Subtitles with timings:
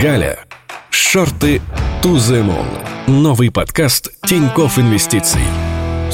[0.00, 0.38] Галя.
[0.90, 1.60] Шорты
[2.02, 2.66] moon.
[3.06, 5.63] Новый подкаст Тинькофф Инвестиций.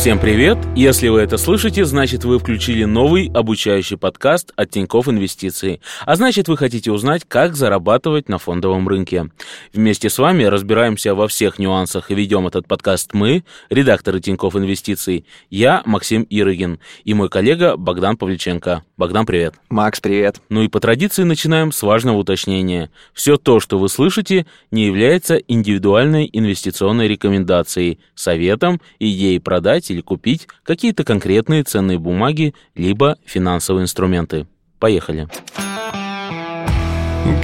[0.00, 0.56] Всем привет!
[0.74, 5.82] Если вы это слышите, значит вы включили новый обучающий подкаст от Тинькофф Инвестиции.
[6.07, 9.29] А значит вы хотите узнать, как зарабатывать на фондовом рынке.
[9.75, 15.26] Вместе с вами разбираемся во всех нюансах и ведем этот подкаст мы, редакторы Тинькофф Инвестиций,
[15.50, 18.82] я, Максим Ирыгин, и мой коллега Богдан Павличенко.
[18.96, 19.57] Богдан, привет.
[19.68, 20.40] Макс, привет.
[20.48, 22.90] Ну и по традиции начинаем с важного уточнения.
[23.12, 30.49] Все то, что вы слышите, не является индивидуальной инвестиционной рекомендацией, советом, идеей продать или купить
[30.62, 34.47] какие-то конкретные ценные бумаги либо финансовые инструменты.
[34.78, 35.28] Поехали.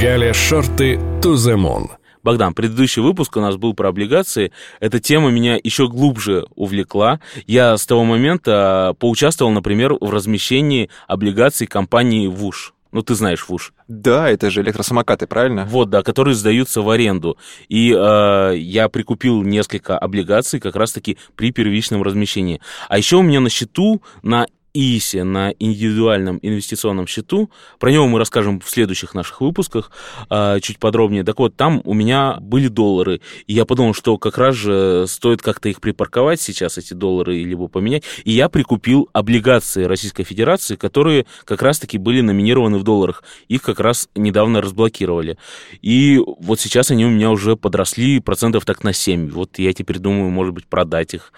[0.01, 1.89] Галя Шорты moon.
[2.23, 4.51] Богдан, предыдущий выпуск у нас был про облигации.
[4.81, 7.21] Эта тема меня еще глубже увлекла.
[7.47, 12.75] Я с того момента поучаствовал, например, в размещении облигаций компании ВУШ.
[12.97, 13.75] Ну, ты знаешь ВУШ.
[13.89, 15.67] Да, это же электросамокаты, правильно?
[15.67, 17.37] Вот, да, которые сдаются в аренду.
[17.69, 22.63] И э, я прикупил несколько облигаций как раз-таки при первичном размещении.
[22.89, 27.51] А еще у меня на счету на ИИСе на индивидуальном инвестиционном счету.
[27.79, 29.91] Про него мы расскажем в следующих наших выпусках
[30.29, 31.25] а, чуть подробнее.
[31.25, 33.23] Так вот, там у меня были доллары.
[33.47, 37.69] И я подумал, что как раз же стоит как-то их припарковать сейчас, эти доллары, либо
[37.69, 38.05] поменять.
[38.25, 43.25] И я прикупил облигации Российской Федерации, которые как раз-таки были номинированы в долларах.
[43.49, 45.39] Их как раз недавно разблокировали.
[45.81, 49.31] И вот сейчас они у меня уже подросли процентов так на 7.
[49.31, 51.33] Вот я теперь думаю, может быть, продать их.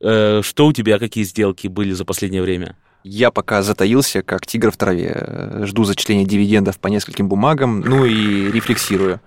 [0.00, 2.76] Э, что у тебя, какие сделки были за последнее время?
[3.04, 5.62] Я пока затаился, как тигр в траве.
[5.64, 9.20] Жду зачисления дивидендов по нескольким бумагам, ну и рефлексирую.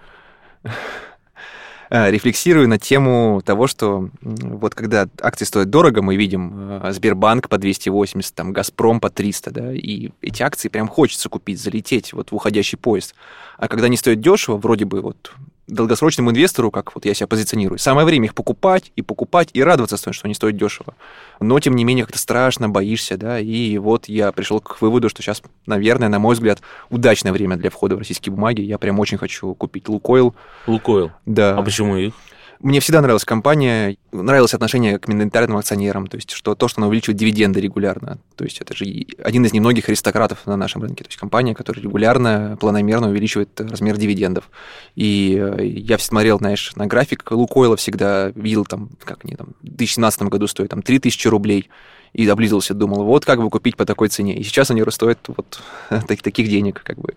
[1.94, 7.50] Э, рефлексирую на тему того, что вот когда акции стоят дорого, мы видим э, Сбербанк
[7.50, 12.32] по 280, там Газпром по 300, да, и эти акции прям хочется купить, залететь вот
[12.32, 13.14] в уходящий поезд.
[13.58, 15.34] А когда они стоят дешево, вроде бы вот
[15.72, 19.98] долгосрочному инвестору, как вот я себя позиционирую, самое время их покупать и покупать и радоваться,
[19.98, 20.94] что они стоят дешево.
[21.40, 25.22] Но, тем не менее, как-то страшно, боишься, да, и вот я пришел к выводу, что
[25.22, 28.62] сейчас, наверное, на мой взгляд, удачное время для входа в российские бумаги.
[28.62, 30.36] Я прям очень хочу купить Лукойл.
[30.68, 31.12] Лукойл?
[31.26, 31.58] Да.
[31.58, 32.14] А почему их?
[32.62, 36.90] Мне всегда нравилась компания, нравилось отношение к миноритарным акционерам, то есть что то, что она
[36.90, 38.20] увеличивает дивиденды регулярно.
[38.36, 38.86] То есть это же
[39.18, 41.04] один из немногих аристократов на нашем рынке.
[41.04, 44.52] То есть компания, которая регулярно, планомерно увеличивает размер дивидендов.
[44.96, 49.66] И э, я смотрел, знаешь, на график Лукойла всегда, видел там, как они там, в
[49.66, 51.68] 2017 году стоят там 3000 рублей
[52.14, 54.38] и облизывался, думал, вот как бы купить по такой цене.
[54.38, 55.60] И сейчас они стоят вот
[56.08, 57.16] таких денег, как бы.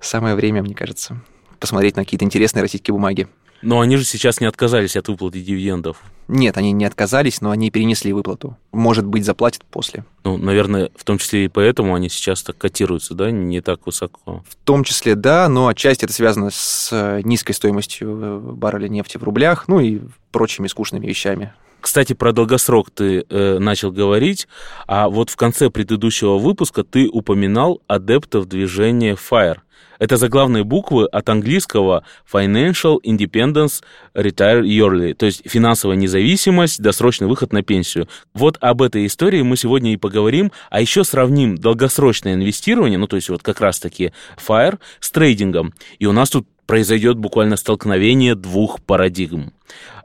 [0.00, 1.22] Самое время, мне кажется,
[1.60, 3.28] посмотреть на какие-то интересные российские бумаги.
[3.62, 6.02] Но они же сейчас не отказались от выплаты дивидендов.
[6.28, 8.56] Нет, они не отказались, но они перенесли выплату.
[8.72, 10.04] Может быть, заплатят после.
[10.24, 14.44] Ну, наверное, в том числе и поэтому они сейчас так котируются, да, не так высоко.
[14.48, 19.18] В том числе, да, но отчасти это связано с э, низкой стоимостью э, барреля нефти
[19.18, 20.00] в рублях, ну и
[20.32, 21.52] прочими скучными вещами.
[21.80, 24.48] Кстати, про долгосрок ты э, начал говорить,
[24.88, 29.58] а вот в конце предыдущего выпуска ты упоминал адептов движения FIRE.
[29.98, 33.82] Это заглавные буквы от английского Financial Independence
[34.14, 38.08] Retire Early, то есть финансовая независимость, досрочный выход на пенсию.
[38.34, 43.16] Вот об этой истории мы сегодня и поговорим, а еще сравним долгосрочное инвестирование, ну то
[43.16, 45.72] есть вот как раз-таки FIRE, с трейдингом.
[45.98, 49.52] И у нас тут произойдет буквально столкновение двух парадигм.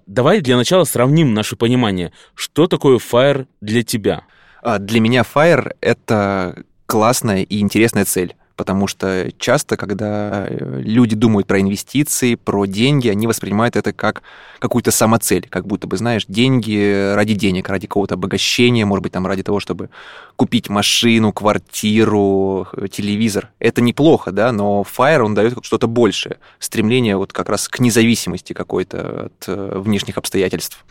[0.08, 2.12] Давай для начала сравним наше понимание.
[2.36, 4.24] Что такое FIRE для тебя?
[4.62, 11.16] А, для меня FIRE— это классная и интересная цель потому что часто, когда э, люди
[11.16, 14.22] думают про инвестиции, про деньги, они воспринимают это как
[14.60, 19.26] какую-то самоцель, как будто бы, знаешь, деньги ради денег, ради какого-то обогащения, может быть, там
[19.26, 19.90] ради того, чтобы
[20.36, 23.50] купить машину, квартиру, э, телевизор.
[23.58, 28.54] Это неплохо, да, но Fire, он дает что-то большее, стремление вот как раз к независимости
[28.54, 30.86] какой-то от э, внешних обстоятельств.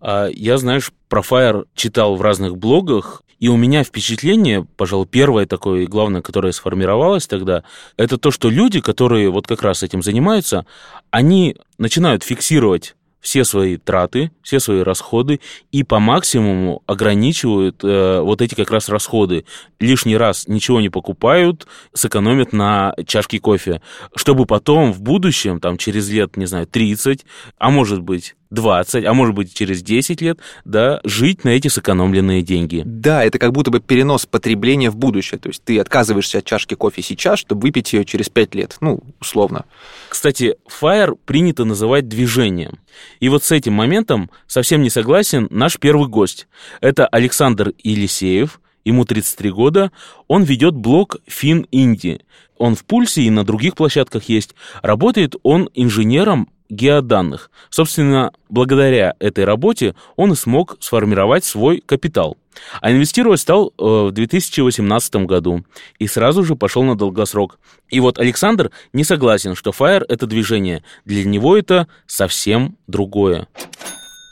[0.00, 5.46] А я, знаешь, про Fire читал в разных блогах, и у меня впечатление, пожалуй, первое
[5.46, 7.64] такое и главное, которое сформировалось тогда,
[7.96, 10.64] это то, что люди, которые вот как раз этим занимаются,
[11.10, 12.94] они начинают фиксировать
[13.26, 15.40] все свои траты, все свои расходы
[15.72, 19.44] и по максимуму ограничивают э, вот эти как раз расходы.
[19.80, 23.82] Лишний раз ничего не покупают, сэкономят на чашке кофе,
[24.14, 27.26] чтобы потом в будущем, там через лет, не знаю, 30,
[27.58, 32.42] а может быть 20, а может быть через 10 лет, да, жить на эти сэкономленные
[32.42, 32.82] деньги.
[32.84, 35.38] Да, это как будто бы перенос потребления в будущее.
[35.38, 39.00] То есть ты отказываешься от чашки кофе сейчас, чтобы выпить ее через 5 лет, ну,
[39.20, 39.66] условно.
[40.08, 42.80] Кстати, FIRE принято называть движением.
[43.20, 46.48] И вот с этим моментом совсем не согласен наш первый гость.
[46.80, 49.92] Это Александр Елисеев, ему 33 года,
[50.26, 52.20] он ведет блог Фин Инди.
[52.56, 54.54] Он в Пульсе и на других площадках есть.
[54.80, 57.50] Работает он инженером геоданных.
[57.70, 62.36] Собственно, благодаря этой работе он и смог сформировать свой капитал.
[62.80, 65.64] А инвестировать стал э, в 2018 году
[65.98, 67.58] и сразу же пошел на долгосрок.
[67.90, 70.82] И вот Александр не согласен, что Fire— это движение.
[71.04, 73.46] Для него это совсем другое.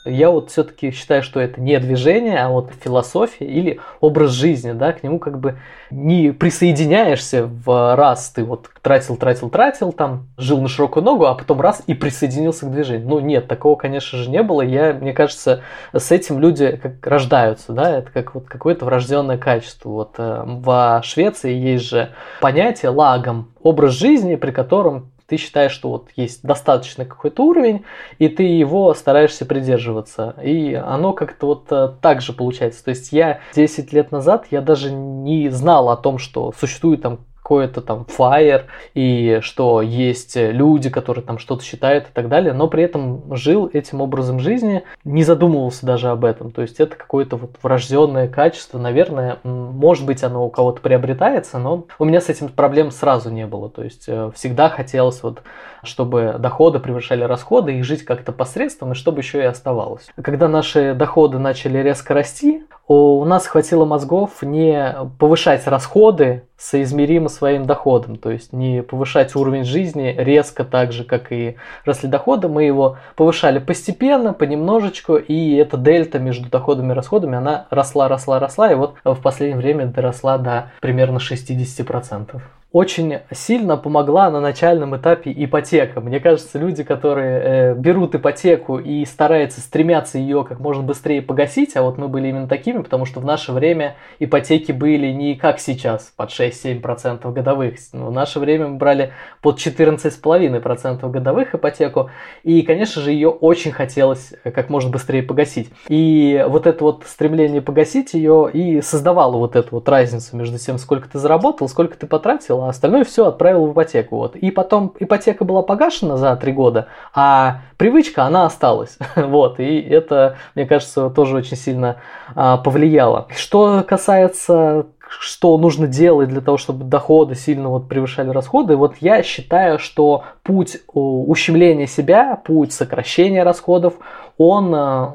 [0.05, 4.93] Я вот все-таки считаю, что это не движение, а вот философия или образ жизни, да,
[4.93, 5.59] к нему как бы
[5.91, 11.35] не присоединяешься в раз, ты вот тратил, тратил, тратил, там, жил на широкую ногу, а
[11.35, 13.09] потом раз и присоединился к движению.
[13.09, 14.61] Ну, нет, такого, конечно же, не было.
[14.61, 15.63] Я, мне кажется,
[15.95, 19.89] с этим люди как рождаются, да, это как вот какое-то врожденное качество.
[19.89, 22.11] Вот э, в Швеции есть же
[22.43, 27.85] понятие лагом, образ жизни, при котором ты считаешь, что вот есть достаточно какой-то уровень,
[28.19, 30.35] и ты его стараешься придерживаться.
[30.43, 32.85] И оно как-то вот э, так же получается.
[32.85, 37.21] То есть я 10 лет назад, я даже не знал о том, что существует там
[37.45, 38.65] какой-то там fire,
[38.95, 43.69] и что есть люди, которые там что-то считают и так далее, но при этом жил
[43.71, 46.53] этим образом жизни, не задумывался даже об этом.
[46.53, 51.85] То есть это какое-то вот врожденное качество, наверное, может быть оно у кого-то приобретается, но
[51.99, 53.69] у меня с этим проблем сразу не было.
[53.69, 55.43] То есть э, всегда хотелось вот,
[55.87, 60.07] чтобы доходы превышали расходы и жить как-то посредством, и чтобы еще и оставалось.
[60.23, 67.65] Когда наши доходы начали резко расти, у нас хватило мозгов не повышать расходы соизмеримо своим
[67.67, 72.65] доходом, то есть не повышать уровень жизни резко так же, как и росли доходы, мы
[72.65, 78.71] его повышали постепенно, понемножечку, и эта дельта между доходами и расходами, она росла, росла, росла,
[78.71, 82.41] и вот в последнее время доросла до примерно 60%
[82.75, 86.01] очень сильно помогла на начальном этапе ипотека.
[86.01, 91.77] Мне кажется, люди, которые э, берут ипотеку и стараются, стремятся ее как можно быстрее погасить,
[91.77, 95.61] а вот мы были именно такими, потому что в наше время ипотеки были не как
[95.61, 97.77] сейчас, под 6-7% годовых.
[97.93, 102.11] В наше время мы брали под 14,5% годовых ипотеку,
[102.43, 105.71] и, конечно же, ее очень хотелось э, как можно быстрее погасить.
[105.89, 110.79] И вот это вот стремление погасить ее и создавало вот эту вот разницу между тем,
[110.79, 114.17] сколько ты заработал, сколько ты потратил, остальное все отправил в ипотеку.
[114.17, 114.37] Вот.
[114.37, 118.99] И потом ипотека была погашена за три года, а привычка, она осталась.
[119.17, 119.61] вот.
[119.61, 121.97] И это, мне кажется, тоже очень сильно
[122.35, 123.27] а, повлияло.
[123.35, 124.87] Что касается
[125.21, 130.25] что нужно делать для того, чтобы доходы сильно вот превышали расходы, вот я считаю, что
[130.43, 133.95] путь ущемления себя, путь сокращения расходов,
[134.39, 135.15] он а,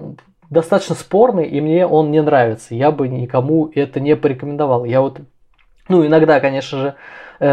[0.50, 2.76] достаточно спорный, и мне он не нравится.
[2.76, 4.86] Я бы никому это не порекомендовал.
[4.86, 5.20] Я вот,
[5.88, 6.96] ну, иногда, конечно же,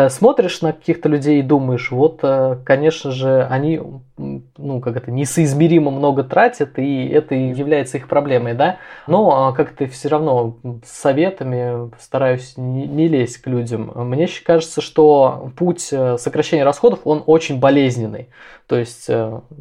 [0.08, 3.80] смотришь на каких-то людей и думаешь, вот, э, конечно же, они,
[4.16, 9.86] ну, как это, несоизмеримо много тратят, и это является их проблемой, да, но а, как-то
[9.86, 13.92] все равно советами стараюсь не, не лезть к людям.
[13.94, 18.28] Мне кажется, что путь э, сокращения расходов, он очень болезненный,
[18.66, 19.08] то есть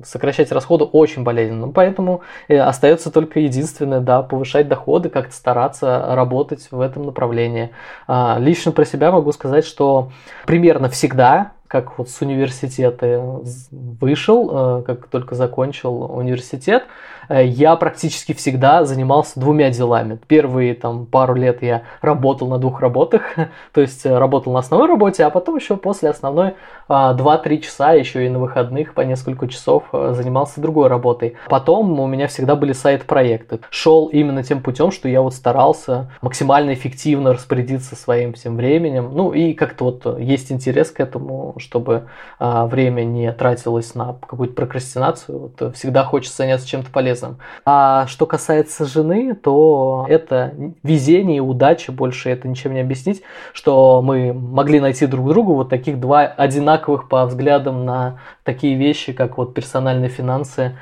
[0.03, 6.81] сокращать расходы очень болезненно, поэтому остается только единственное, да, повышать доходы, как-то стараться работать в
[6.81, 7.71] этом направлении.
[8.07, 10.11] А, лично про себя могу сказать, что
[10.45, 16.85] примерно всегда как вот с университета вышел, э, как только закончил университет,
[17.27, 20.17] э, я практически всегда занимался двумя делами.
[20.25, 23.23] Первые там пару лет я работал на двух работах,
[23.73, 26.53] то есть э, работал на основной работе, а потом еще после основной
[26.87, 31.35] 2-3 часа, еще и на выходных по несколько часов занимался другой работой.
[31.49, 33.59] Потом у меня всегда были сайт-проекты.
[33.71, 39.09] Шел именно тем путем, что я вот старался максимально эффективно распорядиться своим всем временем.
[39.13, 42.07] Ну и как-то вот есть интерес к этому, чтобы
[42.39, 45.39] а, время не тратилось на какую-то прокрастинацию.
[45.39, 47.37] Вот, э, всегда хочется заняться чем-то полезным.
[47.65, 50.53] А что касается жены, то это
[50.83, 55.69] везение и удача, больше это ничем не объяснить, что мы могли найти друг другу вот
[55.69, 60.77] таких два одинаковых по взглядам на такие вещи, как вот персональные финансы,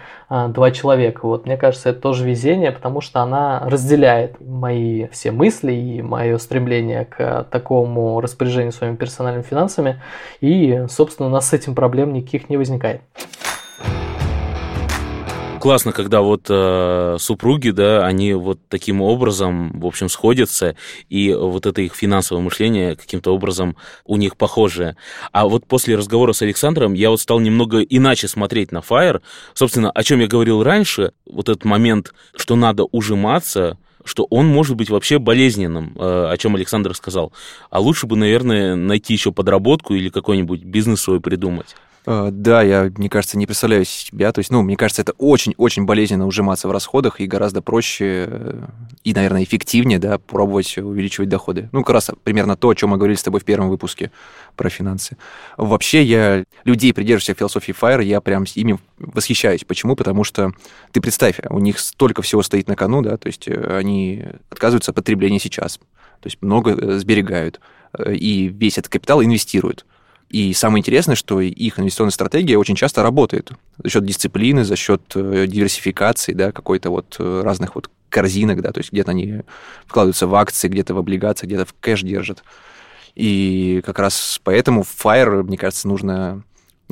[0.49, 1.27] два человека.
[1.27, 6.37] Вот мне кажется, это тоже везение, потому что она разделяет мои все мысли и мое
[6.37, 10.01] стремление к такому распоряжению своими персональными финансами.
[10.41, 13.01] И, собственно, у нас с этим проблем никаких не возникает
[15.63, 20.75] классно, когда вот э, супруги, да, они вот таким образом, в общем, сходятся,
[21.07, 24.97] и вот это их финансовое мышление каким-то образом у них похожее.
[25.31, 29.21] А вот после разговора с Александром я вот стал немного иначе смотреть на Fire.
[29.53, 34.75] Собственно, о чем я говорил раньше, вот этот момент, что надо ужиматься, что он может
[34.75, 37.31] быть вообще болезненным, э, о чем Александр сказал.
[37.69, 41.73] А лучше бы, наверное, найти еще подработку или какой-нибудь бизнес свой придумать.
[42.05, 44.31] Э, да, я, мне кажется, не представляю себя.
[44.31, 48.67] То есть, ну, мне кажется, это очень-очень болезненно ужиматься в расходах и гораздо проще э,
[49.03, 51.69] и, наверное, эффективнее, да, пробовать увеличивать доходы.
[51.71, 54.11] Ну, как раз примерно то, о чем мы говорили с тобой в первом выпуске
[54.55, 55.17] про финансы.
[55.57, 59.63] Вообще, я людей, придерживающихся философии FIRE, я прям ими восхищаюсь.
[59.63, 59.95] Почему?
[59.95, 60.51] Потому что
[60.91, 64.91] ты представь, у них столько всего стоит на кону, да, то есть э, они отказываются
[64.91, 67.59] от потребления сейчас, то есть много сберегают,
[68.07, 69.85] и весь этот капитал инвестируют.
[70.33, 75.03] И самое интересное, что их инвестиционная стратегия очень часто работает за счет дисциплины, за счет
[75.13, 79.41] э, диверсификации, да, какой-то вот э, разных вот корзинок, да, то есть где-то они
[79.85, 82.43] вкладываются в акции, где-то в облигации, где-то в кэш держат.
[83.13, 86.41] И как раз поэтому Fire, мне кажется, нужно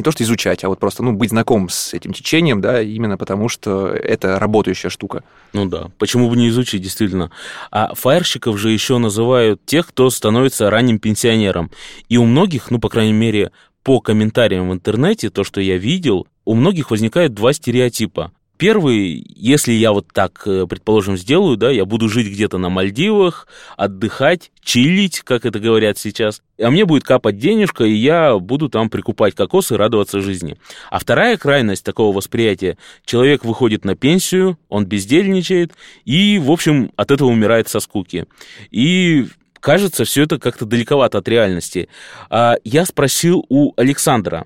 [0.01, 3.17] не то что изучать, а вот просто ну, быть знаком с этим течением, да, именно
[3.17, 5.24] потому что это работающая штука.
[5.53, 7.29] Ну да, почему бы не изучить, действительно.
[7.70, 11.70] А фаерщиков же еще называют тех, кто становится ранним пенсионером.
[12.10, 13.51] И у многих, ну, по крайней мере,
[13.84, 18.31] по комментариям в интернете, то, что я видел, у многих возникают два стереотипа.
[18.62, 23.48] Первый, если я вот так, э, предположим, сделаю, да, я буду жить где-то на Мальдивах,
[23.75, 28.91] отдыхать, чилить, как это говорят сейчас, а мне будет капать денежка, и я буду там
[28.91, 30.58] прикупать кокосы и радоваться жизни.
[30.91, 35.72] А вторая крайность такого восприятия, человек выходит на пенсию, он бездельничает,
[36.06, 38.27] и, в общем, от этого умирает со скуки.
[38.70, 39.25] И
[39.60, 41.89] кажется, все это как-то далековато от реальности.
[42.30, 44.46] А я спросил у Александра,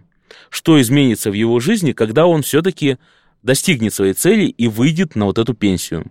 [0.49, 2.97] что изменится в его жизни, когда он все-таки
[3.45, 6.05] достигнет своей цели и выйдет на вот эту пенсию?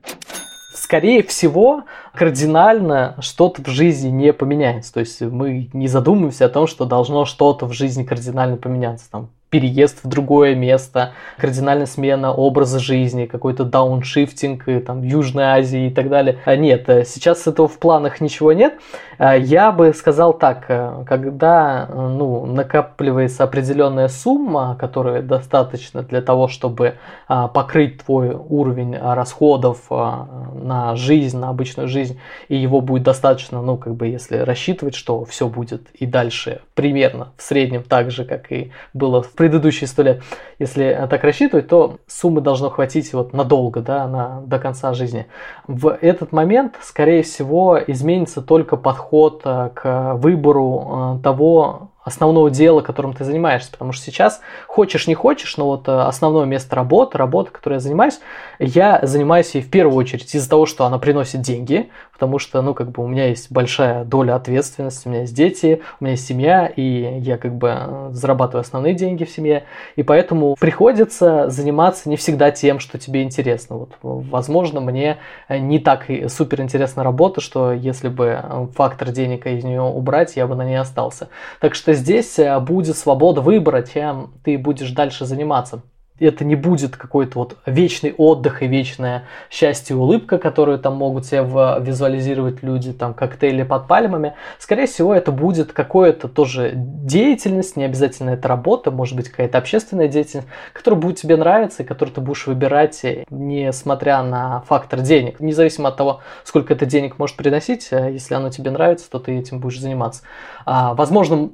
[0.72, 4.92] Скорее всего, кардинально что-то в жизни не поменяется.
[4.94, 9.10] То есть мы не задумываемся о том, что должно что-то в жизни кардинально поменяться.
[9.10, 15.86] Там, переезд в другое место, кардинальная смена образа жизни, какой-то дауншифтинг там, в Южной Азии
[15.86, 16.40] и так далее.
[16.44, 18.74] А нет, э, сейчас этого в планах ничего нет.
[19.16, 26.48] А я бы сказал так, э, когда ну, накапливается определенная сумма, которая достаточно для того,
[26.48, 26.94] чтобы
[27.28, 32.18] а, покрыть твой уровень расходов на жизнь, на обычную жизнь,
[32.48, 37.28] и его будет достаточно, ну, как бы, если рассчитывать, что все будет и дальше примерно
[37.36, 40.22] в среднем так же, как и было в предыдущие сто лет,
[40.58, 45.26] если так рассчитывать, то суммы должно хватить вот надолго, да, на, до конца жизни.
[45.68, 52.82] В этот момент, скорее всего, изменится только подход э, к выбору э, того, основного дела,
[52.82, 53.72] которым ты занимаешься.
[53.72, 57.80] Потому что сейчас, хочешь не хочешь, но вот э, основное место работы, работа, которой я
[57.80, 58.20] занимаюсь,
[58.58, 62.74] я занимаюсь ей в первую очередь из-за того, что она приносит деньги, потому что, ну,
[62.74, 66.26] как бы у меня есть большая доля ответственности, у меня есть дети, у меня есть
[66.26, 69.64] семья, и я как бы э, зарабатываю основные деньги в семье,
[69.96, 73.76] и поэтому приходится заниматься не всегда тем, что тебе интересно.
[73.76, 75.16] Вот, возможно, мне
[75.48, 80.46] не так супер интересна работа, что если бы э, фактор денег из нее убрать, я
[80.46, 81.28] бы на ней остался.
[81.60, 85.82] Так что здесь э, будет свобода выбора, чем ты будешь дальше заниматься
[86.20, 91.26] это не будет какой-то вот вечный отдых и вечное счастье и улыбка, которую там могут
[91.26, 94.34] себе визуализировать люди, там коктейли под пальмами.
[94.58, 100.08] Скорее всего, это будет какое-то тоже деятельность, не обязательно это работа, может быть какая-то общественная
[100.08, 105.40] деятельность, которая будет тебе нравиться и которую ты будешь выбирать, несмотря на фактор денег.
[105.40, 109.36] Независимо от того, сколько это денег может приносить, э, если оно тебе нравится, то ты
[109.36, 110.22] этим будешь заниматься.
[110.64, 111.50] А, возможно,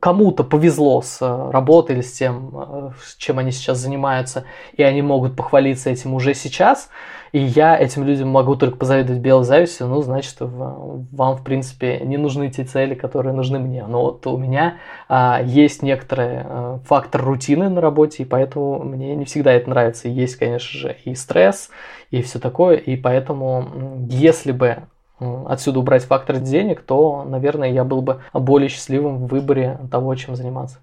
[0.00, 5.02] кому-то повезло с э, работой или с тем, э, чем они сейчас занимаются, и они
[5.02, 6.88] могут похвалиться этим уже сейчас,
[7.32, 12.18] и я этим людям могу только позавидовать белой завистью, ну, значит, вам, в принципе, не
[12.18, 13.86] нужны те цели, которые нужны мне.
[13.86, 14.76] Но вот у меня
[15.08, 20.08] а, есть некоторый а, фактор рутины на работе, и поэтому мне не всегда это нравится.
[20.08, 21.70] Есть, конечно же, и стресс,
[22.10, 24.82] и все такое, и поэтому, если бы
[25.48, 30.36] отсюда убрать фактор денег, то, наверное, я был бы более счастливым в выборе того, чем
[30.36, 30.78] заниматься.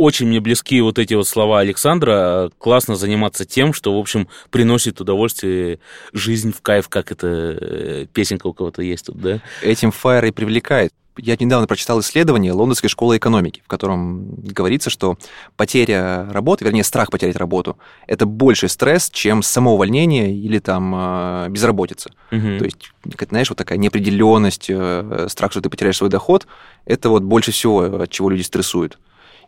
[0.00, 2.50] Очень мне близки вот эти вот слова Александра.
[2.56, 5.78] Классно заниматься тем, что, в общем, приносит удовольствие,
[6.14, 9.40] жизнь в кайф, как это э, песенка у кого-то есть тут, да?
[9.62, 15.16] Этим Fire и привлекает я недавно прочитал исследование Лондонской школы экономики, в котором говорится, что
[15.56, 21.48] потеря работы, вернее, страх потерять работу, это больший стресс, чем само увольнение или там а,
[21.48, 22.10] безработица.
[22.32, 22.58] Угу.
[22.58, 22.92] То есть,
[23.28, 26.46] знаешь, вот такая неопределенность, э, страх, что ты потеряешь свой доход,
[26.84, 28.98] это вот больше всего, от чего люди стрессуют.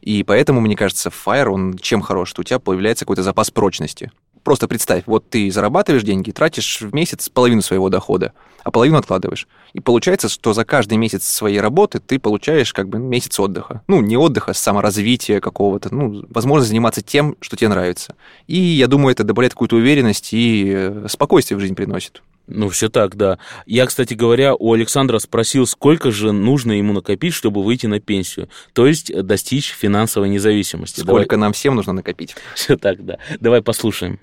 [0.01, 4.11] И поэтому, мне кажется, Fire, он чем хорош, что у тебя появляется какой-то запас прочности.
[4.43, 8.33] Просто представь, вот ты зарабатываешь деньги, тратишь в месяц половину своего дохода,
[8.65, 9.47] а половину откладываешь.
[9.73, 13.83] И получается, что за каждый месяц своей работы ты получаешь как бы месяц отдыха.
[13.87, 18.17] Ну, не отдыха, а саморазвития какого-то, ну, возможность заниматься тем, что тебе нравится.
[18.49, 22.23] И я думаю, это добавляет какую-то уверенность и э, спокойствие в жизнь приносит.
[22.55, 23.39] Ну, все так, да.
[23.67, 28.49] Я, кстати говоря, у Александра спросил, сколько же нужно ему накопить, чтобы выйти на пенсию,
[28.73, 31.01] то есть достичь финансовой независимости.
[31.01, 31.41] Сколько Давай...
[31.41, 32.37] нам всем нужно накопить?
[32.55, 33.19] Все так, да.
[33.41, 34.19] Давай послушаем.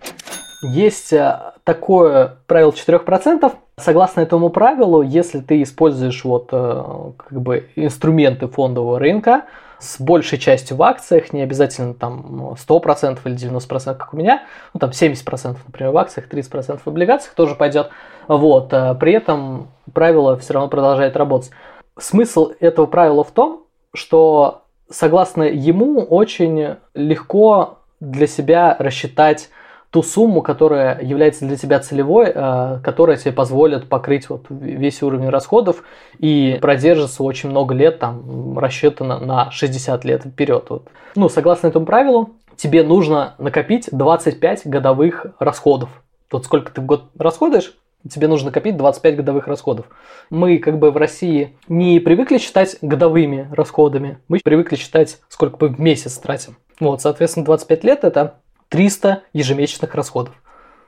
[0.62, 3.54] Есть э, такое правило 4%.
[3.78, 6.84] Согласно этому правилу, если ты используешь вот э,
[7.18, 9.46] как бы инструменты фондового рынка,
[9.80, 14.44] с большей частью в акциях, не обязательно там 100% или 90%, как у меня,
[14.74, 17.90] ну там 70%, например, в акциях, 30% в облигациях тоже пойдет.
[18.28, 21.52] Вот, э, при этом правило все равно продолжает работать.
[21.98, 29.50] Смысл этого правила в том, что согласно ему очень легко для себя рассчитать
[29.92, 35.30] ту сумму, которая является для тебя целевой, э, которая тебе позволит покрыть вот весь уровень
[35.30, 35.84] расходов
[36.20, 40.66] и продержится очень много лет, там, рассчитано на 60 лет вперед.
[40.70, 40.88] Вот.
[41.16, 45.90] Ну, согласно этому правилу, тебе нужно накопить 25 годовых расходов.
[46.30, 47.74] Тут сколько ты в год расходуешь,
[48.08, 49.88] тебе нужно копить 25 годовых расходов.
[50.30, 55.74] Мы как бы в России не привыкли считать годовыми расходами, мы привыкли считать, сколько мы
[55.74, 56.58] в месяц тратим.
[56.80, 58.36] Вот, соответственно, 25 лет это
[58.70, 60.36] 300 ежемесячных расходов.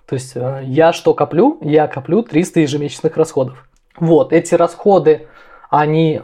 [0.07, 1.57] То есть э, я что коплю?
[1.61, 3.67] Я коплю 300 ежемесячных расходов.
[3.99, 5.27] Вот, эти расходы,
[5.69, 6.21] они,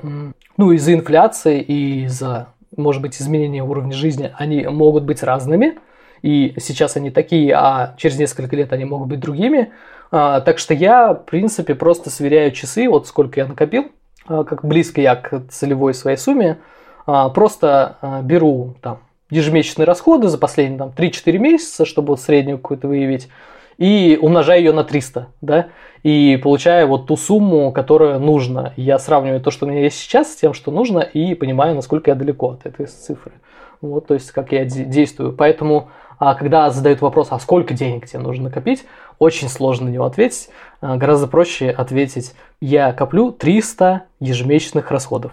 [0.58, 5.78] ну, из-за инфляции и из-за, может быть, изменения уровня жизни, они могут быть разными.
[6.22, 9.72] И сейчас они такие, а через несколько лет они могут быть другими.
[10.12, 13.92] А, так что я, в принципе, просто сверяю часы, вот сколько я накопил,
[14.28, 16.58] а, как близко я к целевой своей сумме.
[17.06, 22.58] А, просто а, беру там ежемесячные расходы за последние там, 3-4 месяца, чтобы вот среднюю
[22.58, 23.30] какую-то выявить,
[23.78, 25.68] и умножаю ее на 300, да,
[26.04, 28.74] и получаю вот ту сумму, которая нужна.
[28.76, 32.12] Я сравниваю то, что у меня есть сейчас, с тем, что нужно, и понимаю, насколько
[32.12, 33.34] я далеко от этой цифры.
[33.82, 35.34] Вот, то есть, как я действую.
[35.34, 38.86] Поэтому, а когда задают вопрос, а сколько денег тебе нужно накопить,
[39.20, 40.50] очень сложно на него ответить.
[40.82, 45.32] А, гораздо проще ответить, я коплю 300 ежемесячных расходов.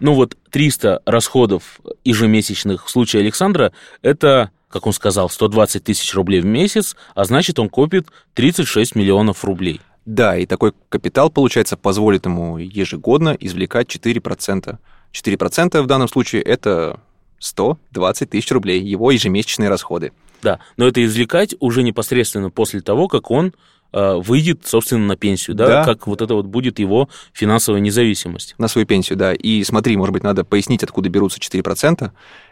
[0.00, 6.40] Ну вот 300 расходов ежемесячных в случае Александра– это, как он сказал, 120 тысяч рублей
[6.40, 9.80] в месяц, а значит, он копит 36 миллионов рублей.
[10.06, 14.78] Да, и такой капитал, получается, позволит ему ежегодно извлекать 4%.
[15.12, 17.00] 4% в данном случае– это
[17.40, 20.12] 120 тысяч рублей, его ежемесячные расходы.
[20.40, 23.52] Да, но это извлекать уже непосредственно после того, как он
[23.92, 25.66] выйдет, собственно, на пенсию, да?
[25.66, 28.54] да, как вот это вот будет его финансовая независимость.
[28.58, 29.32] На свою пенсию, да.
[29.32, 32.10] И смотри, может быть, надо пояснить, откуда берутся 4%.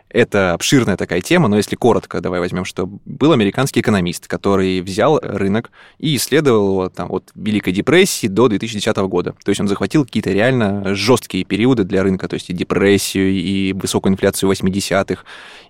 [0.09, 5.19] Это обширная такая тема, но если коротко, давай возьмем, что был американский экономист, который взял
[5.21, 9.35] рынок и исследовал его там, от Великой депрессии до 2010 года.
[9.45, 13.73] То есть он захватил какие-то реально жесткие периоды для рынка, то есть и депрессию, и
[13.73, 15.25] высокую инфляцию 80-х,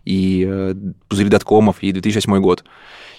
[0.05, 0.75] и э,
[1.09, 2.63] пузыри доткомов, и 2008 год.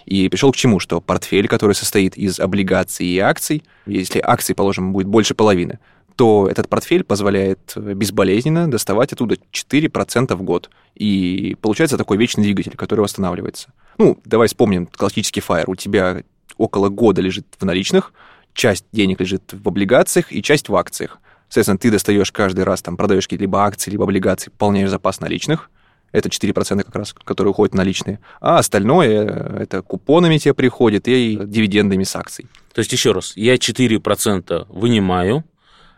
[0.08, 0.80] И пришел к чему?
[0.80, 5.80] Что портфель, который состоит из облигаций и акций, если акций, положим, будет больше половины,
[6.16, 10.70] то этот портфель позволяет безболезненно доставать оттуда 4% в год.
[10.96, 13.74] И получается такой вечный двигатель, который восстанавливается.
[13.98, 15.70] Ну, давай вспомним классический фаер.
[15.70, 16.24] У тебя
[16.58, 18.14] около года лежит в наличных,
[18.54, 21.20] часть денег лежит в облигациях и часть в акциях.
[21.50, 25.70] Соответственно, ты достаешь каждый раз, там, продаешь какие-то либо акции, либо облигации, пополняешь запас наличных,
[26.12, 28.20] это 4% как раз, которые уходят наличные.
[28.40, 32.48] А остальное э, это купонами тебе приходит и дивидендами с акций.
[32.74, 35.44] То есть, еще раз, я 4% вынимаю,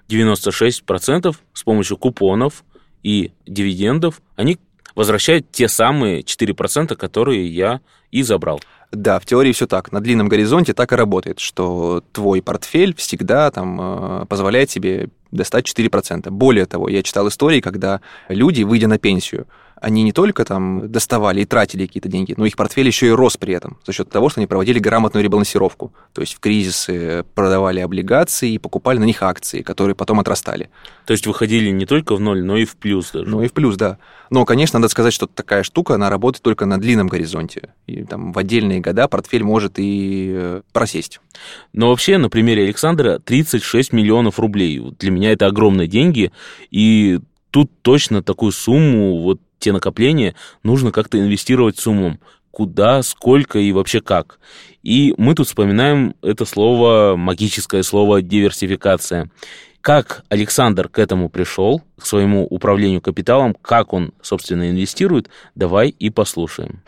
[0.10, 2.64] 96% с помощью купонов
[3.04, 4.58] и дивидендов, они
[4.96, 8.60] возвращают те самые 4%, которые я и забрал.
[8.92, 9.92] Да, в теории все так.
[9.92, 15.66] На длинном горизонте так и работает, что твой портфель всегда там э, позволяет тебе достать
[15.68, 16.30] 4%.
[16.32, 19.46] Более того, я читал истории, когда люди, выйдя на пенсию,
[19.82, 23.38] они не только там доставали и тратили какие-то деньги, но их портфель еще и рос
[23.38, 25.94] при этом за счет того, что они проводили грамотную ребалансировку.
[26.14, 30.70] То есть в кризисы продавали облигации и покупали на них акции, которые потом отрастали.
[31.06, 33.30] То есть выходили не только в ноль, но и в плюс даже.
[33.30, 33.98] Ну и в плюс, да.
[34.30, 37.74] Но, конечно, надо сказать, что такая штука, она работает только на длинном горизонте.
[37.88, 41.20] И там в отдельные года портфель может и э, просесть.
[41.74, 44.80] Но вообще, на примере Александра, 36 миллионов рублей.
[45.00, 46.32] Для меня это огромные деньги.
[46.70, 47.20] И
[47.52, 52.20] тут точно такую сумму вот те накопления нужно как-то инвестировать с умом.
[52.52, 54.40] Куда, сколько и вообще как.
[54.82, 59.30] И мы тут вспоминаем это слово, магическое слово диверсификация.
[59.82, 66.10] Как Александр к этому пришел, к своему управлению капиталом, как он, собственно, инвестирует, давай и
[66.10, 66.82] послушаем.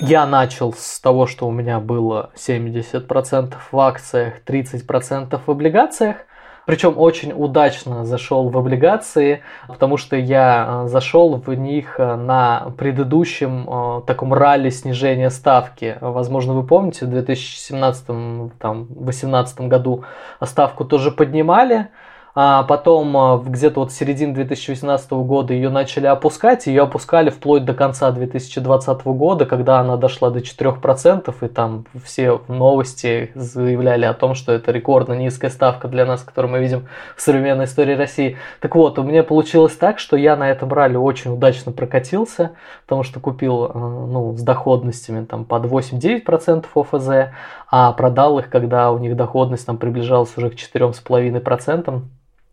[0.00, 6.16] Я начал с того, что у меня было 70% в акциях, 30% в облигациях.
[6.64, 14.32] Причем очень удачно зашел в облигации, потому что я зашел в них на предыдущем таком
[14.32, 15.98] ралли снижения ставки.
[16.00, 20.04] Возможно, вы помните, в 2017-2018 году
[20.44, 21.88] ставку тоже поднимали,
[22.34, 27.66] а потом а, где-то вот в середине 2018 года ее начали опускать, ее опускали вплоть
[27.66, 34.14] до конца 2020 года, когда она дошла до 4%, и там все новости заявляли о
[34.14, 38.38] том, что это рекордно низкая ставка для нас, которую мы видим в современной истории России.
[38.60, 42.52] Так вот, у меня получилось так, что я на этом ралли очень удачно прокатился,
[42.84, 47.34] потому что купил а, ну, с доходностями там, под 8-9% ОФЗ,
[47.70, 52.02] а продал их, когда у них доходность там приближалась уже к 4,5%.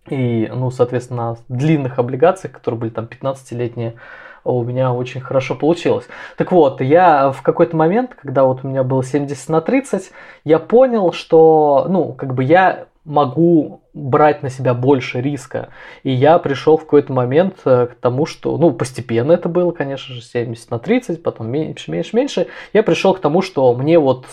[0.09, 3.95] И, ну, соответственно, длинных облигациях, которые были там 15-летние,
[4.43, 6.05] у меня очень хорошо получилось.
[6.37, 10.11] Так вот, я в какой-то момент, когда вот у меня было 70 на 30,
[10.43, 15.69] я понял, что, ну, как бы я могу брать на себя больше риска.
[16.03, 20.13] И я пришел в какой-то момент э, к тому, что, ну, постепенно это было, конечно
[20.13, 22.47] же, 70 на 30, потом меньше, меньше, меньше.
[22.71, 24.25] Я пришел к тому, что мне вот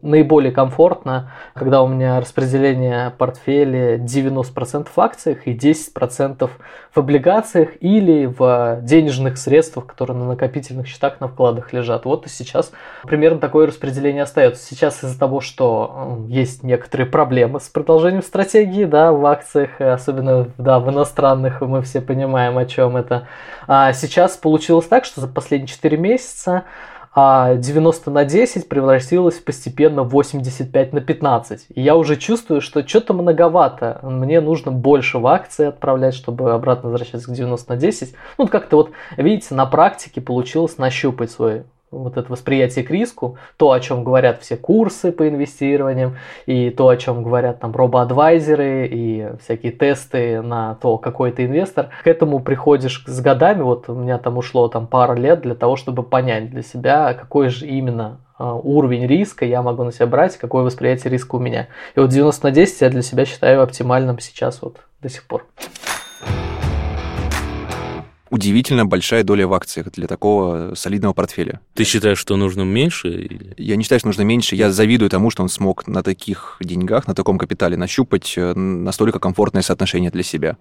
[0.00, 6.50] наиболее комфортно, когда у меня распределение портфеля 90% в акциях и 10%
[6.90, 12.06] в облигациях или в денежных средствах, которые на накопительных счетах на вкладах лежат.
[12.06, 12.72] Вот и сейчас
[13.04, 14.64] примерно такое распределение остается.
[14.64, 20.78] Сейчас из-за того, что есть некоторые проблемы с продолжением стратегии, да, в акциях, особенно да,
[20.80, 23.26] в иностранных, мы все понимаем, о чем это.
[23.66, 26.64] А сейчас получилось так, что за последние 4 месяца
[27.14, 31.66] 90 а на 10 превратилось постепенно в 85 на 15.
[31.74, 34.00] И я уже чувствую, что что-то многовато.
[34.02, 38.14] Мне нужно больше в акции отправлять, чтобы обратно возвращаться к 90 на 10.
[38.38, 43.70] Ну, как-то вот, видите, на практике получилось нащупать свой вот это восприятие к риску, то,
[43.70, 49.28] о чем говорят все курсы по инвестированиям, и то, о чем говорят там робоадвайзеры, и
[49.42, 54.18] всякие тесты на то, какой ты инвестор, к этому приходишь с годами, вот у меня
[54.18, 58.54] там ушло там пара лет для того, чтобы понять для себя, какой же именно а,
[58.54, 61.68] уровень риска я могу на себя брать, какое восприятие риска у меня.
[61.94, 65.46] И вот 90 на 10 я для себя считаю оптимальным сейчас вот до сих пор
[68.32, 71.60] удивительно большая доля в акциях для такого солидного портфеля.
[71.74, 73.08] Ты считаешь, что нужно меньше?
[73.08, 73.54] Или?
[73.58, 74.56] Я не считаю, что нужно меньше.
[74.56, 79.18] Я завидую тому, что он смог на таких деньгах, на таком капитале нащупать э, настолько
[79.18, 80.56] комфортное соотношение для себя.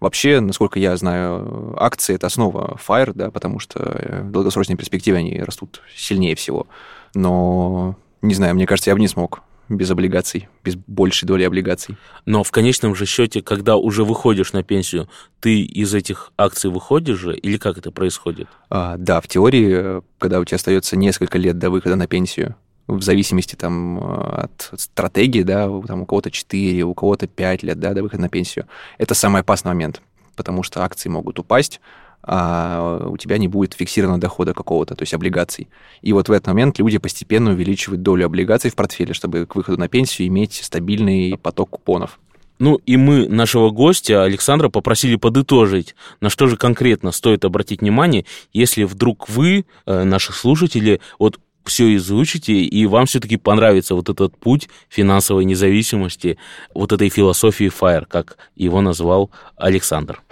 [0.00, 5.16] Вообще, насколько я знаю, акции– это основа FIRE, да, потому что э, в долгосрочной перспективе
[5.16, 6.66] они растут сильнее всего.
[7.14, 11.96] Но, не знаю, мне кажется, я бы не смог без облигаций, без большей доли облигаций.
[12.26, 15.08] Но в конечном же счете, когда уже выходишь на пенсию,
[15.40, 18.48] ты из этих акций выходишь же, или как это происходит?
[18.70, 23.02] А, да, в теории, когда у тебя остается несколько лет до выхода на пенсию, в
[23.02, 28.02] зависимости там от стратегии, да, там у кого-то 4, у кого-то 5 лет, да, до
[28.02, 28.66] выхода на пенсию,
[28.98, 30.02] это самый опасный момент,
[30.36, 31.80] потому что акции могут упасть,
[32.26, 35.68] а у тебя не будет фиксированного дохода какого-то, то есть облигаций.
[36.02, 39.78] И вот в этот момент люди постепенно увеличивают долю облигаций в портфеле, чтобы к выходу
[39.78, 42.18] на пенсию иметь стабильный поток купонов.
[42.58, 48.26] Ну и мы нашего гостя Александра попросили подытожить, на что же конкретно стоит обратить внимание,
[48.52, 54.36] если вдруг вы, э, наши слушатели, вот все изучите, и вам все-таки понравится вот этот
[54.36, 56.38] путь финансовой независимости,
[56.74, 60.22] вот этой философии FIRE, как его назвал Александр.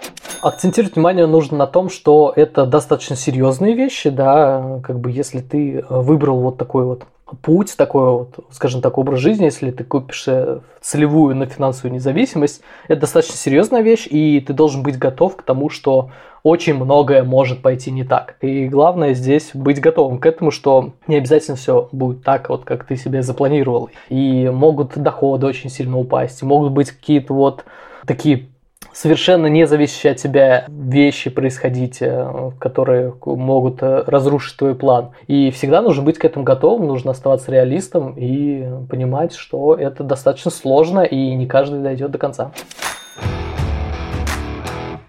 [0.41, 5.83] Акцентировать внимание нужно на том, что это достаточно серьезные вещи, да, как бы если ты
[5.89, 7.05] выбрал вот такой вот
[7.41, 12.61] путь, такой вот, скажем так, образ жизни, если ты купишь э, целевую на финансовую независимость,
[12.87, 16.09] это достаточно серьезная вещь, и ты должен быть готов к тому, что
[16.43, 18.35] очень многое может пойти не так.
[18.41, 22.83] И главное здесь быть готовым к этому, что не обязательно все будет так, вот как
[22.83, 23.89] ты себе запланировал.
[24.09, 27.63] И могут доходы очень сильно упасть, могут быть какие-то вот
[28.05, 28.49] такие
[28.93, 35.09] совершенно не зависящие от тебя вещи происходить, э, которые могут э, разрушить твой план.
[35.27, 40.51] И всегда нужно быть к этому готовым, нужно оставаться реалистом и понимать, что это достаточно
[40.51, 42.51] сложно и не каждый дойдет до конца.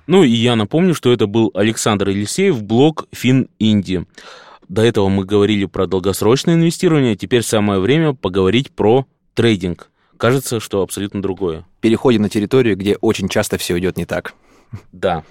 [0.07, 4.05] Ну и я напомню, что это был Александр Елисеев, блог Фин Инди.
[4.69, 9.91] До этого мы говорили про долгосрочное инвестирование, теперь самое время поговорить про трейдинг.
[10.17, 11.67] Кажется, что абсолютно другое.
[11.81, 14.35] Переходим на территорию, где очень часто все идет не так.
[14.93, 15.23] Да.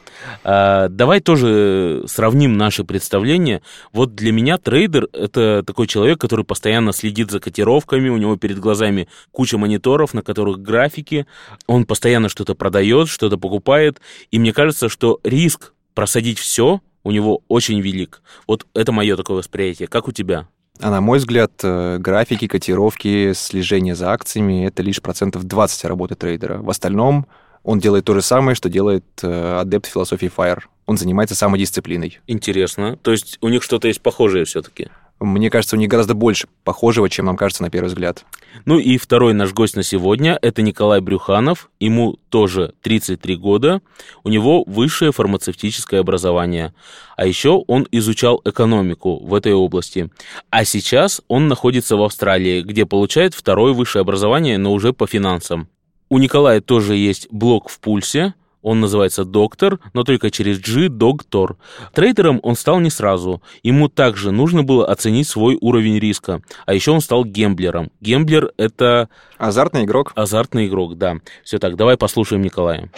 [0.44, 3.62] А, давай тоже сравним наши представления.
[3.92, 8.60] Вот для меня трейдер— это такой человек, который постоянно следит за котировками, у него перед
[8.60, 11.26] глазами куча мониторов, на которых графики,
[11.68, 14.00] он постоянно что-то продает, что-то покупает,
[14.32, 18.22] и мне кажется, что риск просадить все у него очень велик.
[18.48, 19.88] Вот это мое такое восприятие.
[19.88, 20.48] Как у тебя?
[20.80, 26.16] А на мой взгляд, э, графики, котировки, слежение за акциями— это лишь процентов 20 работы
[26.16, 26.58] трейдера.
[26.58, 27.28] В остальном
[27.64, 30.60] Он делает то же самое, что делает э, адепт философии FIRE.
[30.86, 32.20] Он занимается самодисциплиной.
[32.28, 32.98] Интересно.
[32.98, 34.90] То есть у них что-то есть похожее все-таки?
[35.24, 38.26] Мне кажется, у них гораздо больше похожего, чем нам кажется на первый взгляд.
[38.66, 41.70] Ну и второй наш гость на сегодня– это Николай Брюханов.
[41.80, 43.82] Ему тоже 33 года.
[44.24, 46.74] У него высшее фармацевтическое образование.
[47.16, 50.10] А еще он изучал экономику в этой области.
[50.50, 55.70] А сейчас он находится в Австралии, где получает второе высшее образование, но уже по финансам.
[56.10, 58.34] У Николая тоже есть блог в пульсе,
[58.64, 61.58] он называется «Доктор», но только через «G»– «Доктор».
[61.94, 63.42] Трейдером он стал не сразу.
[63.62, 66.42] Ему также нужно было оценить свой уровень риска.
[66.66, 67.92] А еще он стал гемблером.
[68.02, 69.10] Гемблер– это...
[69.44, 70.14] Азартный игрок.
[70.16, 71.18] Азартный игрок, да.
[71.44, 72.90] Все так, давай послушаем Николая.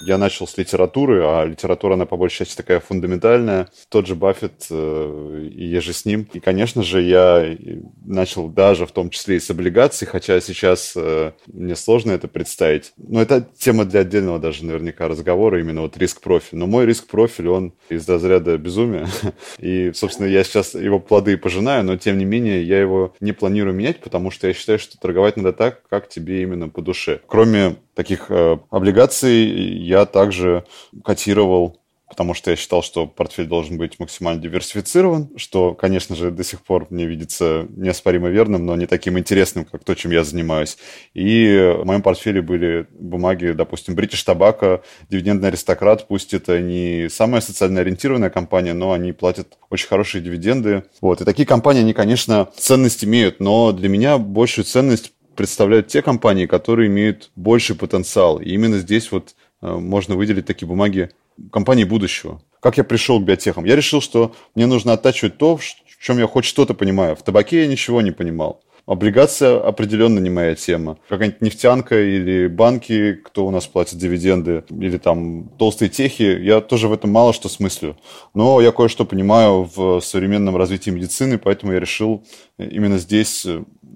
[0.00, 3.68] Я начал с литературы, а литература, она по большей части такая фундаментальная.
[3.88, 6.28] Тот же Баффет, э, и я же с ним.
[6.32, 7.56] И, конечно же, я
[8.04, 12.92] начал даже в том числе и с облигаций, хотя сейчас э, мне сложно это представить.
[12.96, 16.58] Но это тема для отдельного даже наверняка разговора, именно вот риск-профиль.
[16.58, 19.08] Но мой риск-профиль, он из разряда безумия.
[19.58, 23.74] И, собственно, я сейчас его плоды пожинаю, но, тем не менее, я его не планирую
[23.74, 27.20] менять, потому что я считаю, что торговать надо так, как тебе именно по душе.
[27.26, 30.64] Кроме таких э, облигаций, я также
[31.04, 36.42] котировал потому что я считал, что портфель должен быть максимально диверсифицирован, что, конечно же, до
[36.42, 40.78] сих пор мне видится неоспоримо верным, но не таким интересным, как то, чем я занимаюсь.
[41.14, 47.40] И в моем портфеле были бумаги, допустим, British Tobacco, дивидендный аристократ, пусть это не самая
[47.40, 50.84] социально ориентированная компания, но они платят очень хорошие дивиденды.
[51.00, 51.20] Вот.
[51.20, 56.46] И такие компании, они, конечно, ценность имеют, но для меня большую ценность представляют те компании,
[56.46, 58.40] которые имеют больший потенциал.
[58.40, 61.10] И именно здесь вот э, можно выделить такие бумаги
[61.52, 62.42] компании будущего.
[62.60, 63.64] Как я пришел к биотехам?
[63.64, 65.62] Я решил, что мне нужно оттачивать то, в
[66.00, 67.14] чем я хоть что-то понимаю.
[67.14, 68.64] В табаке я ничего не понимал.
[68.84, 70.96] Облигация определенно не моя тема.
[71.08, 76.88] Какая-нибудь нефтянка или банки, кто у нас платит дивиденды, или там толстые техи, я тоже
[76.88, 77.96] в этом мало что смыслю.
[78.34, 82.24] Но я кое-что понимаю в современном развитии медицины, поэтому я решил
[82.56, 83.46] именно здесь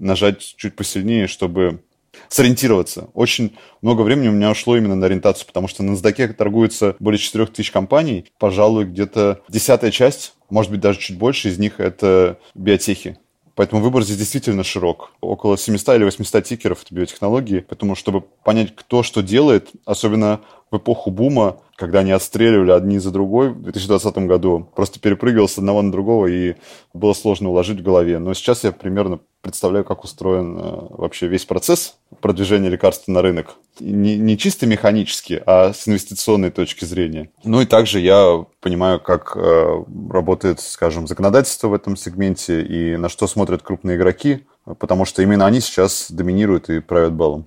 [0.03, 1.83] нажать чуть посильнее, чтобы
[2.29, 3.09] сориентироваться.
[3.15, 7.19] Очень много времени у меня ушло именно на ориентацию, потому что на NASDAQ торгуется более
[7.19, 8.27] 4000 компаний.
[8.39, 13.19] Пожалуй, где-то десятая часть, может быть, даже чуть больше из них это биотехи.
[13.55, 15.13] Поэтому выбор здесь действительно широк.
[15.21, 17.65] Около 700 или 800 тикеров это биотехнологии.
[17.69, 23.11] Поэтому, чтобы понять, кто что делает, особенно в эпоху бума, когда они отстреливали одни за
[23.11, 26.55] другой в 2020 году, просто перепрыгивал с одного на другого, и
[26.95, 28.21] было сложно уложить в голове.
[28.21, 33.57] Но сейчас я примерно представляю, как устроен э, вообще весь процесс продвижения лекарства на рынок.
[33.81, 37.31] Не, не чисто механически, а с инвестиционной точки зрения.
[37.43, 43.09] Ну и также я понимаю, как э, работает, скажем, законодательство в этом сегменте и на
[43.09, 44.47] что смотрят крупные игроки,
[44.79, 47.45] потому что именно они сейчас доминируют и правят балом.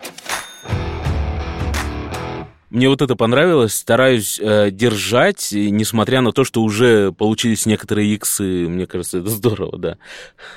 [2.76, 3.74] Мне вот это понравилось.
[3.74, 8.68] Стараюсь э, держать, несмотря на то, что уже получились некоторые иксы.
[8.68, 9.98] Мне кажется, это здорово, да.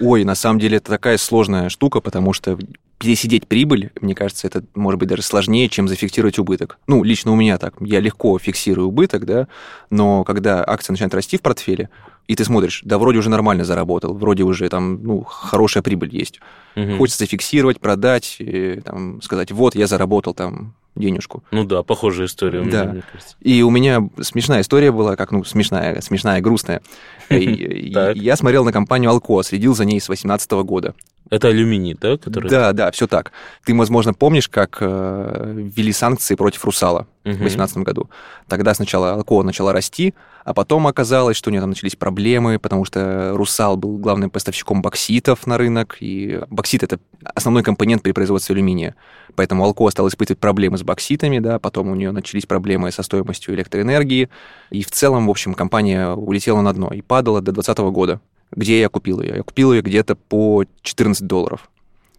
[0.01, 2.59] Ой, на самом деле это такая сложная штука, потому что
[2.99, 6.79] пересидеть прибыль, мне кажется, это может быть даже сложнее, чем зафиксировать убыток.
[6.89, 7.75] Ну, лично у меня так.
[7.79, 9.47] Я легко фиксирую убыток, да,
[9.89, 11.89] но когда акция начинает расти в портфеле,
[12.27, 16.41] и ты смотришь, да, вроде уже нормально заработал, вроде уже там, ну, хорошая прибыль есть.
[16.75, 16.97] Угу.
[16.97, 21.43] Хочется зафиксировать, продать, и, там, сказать, вот, я заработал там денежку.
[21.51, 22.63] Ну да, похожая история.
[22.63, 22.85] Да.
[22.85, 23.37] Мне кажется.
[23.41, 26.83] И у меня смешная история была, как, ну, смешная, смешная, грустная.
[27.31, 30.95] Я смотрел на компанию Алко, следил за ней с 2018 года.
[31.31, 32.17] Это алюминий, да?
[32.17, 32.49] Который...
[32.49, 33.33] Да, да, все так.
[33.65, 37.35] Ты, возможно, помнишь, как э, ввели санкции против Русала угу.
[37.35, 38.09] в 2018 году.
[38.49, 40.15] Тогда сначала Алкоа начала расти,
[40.45, 44.81] а потом оказалось, что у нее там начались проблемы, потому что Русал был главным поставщиком
[44.81, 46.99] бокситов на рынок, и боксит— это
[47.35, 48.95] основной компонент при производстве алюминия.
[49.35, 53.55] Поэтому Алкоа стал испытывать проблемы с бокситами, да, потом у нее начались проблемы со стоимостью
[53.55, 54.31] электроэнергии,
[54.71, 58.21] и в целом, в общем, компания улетела на дно и падала до 2020 года.
[58.51, 59.37] Где я купил ее?
[59.37, 61.71] Я купил ее где-то по 14 долларов.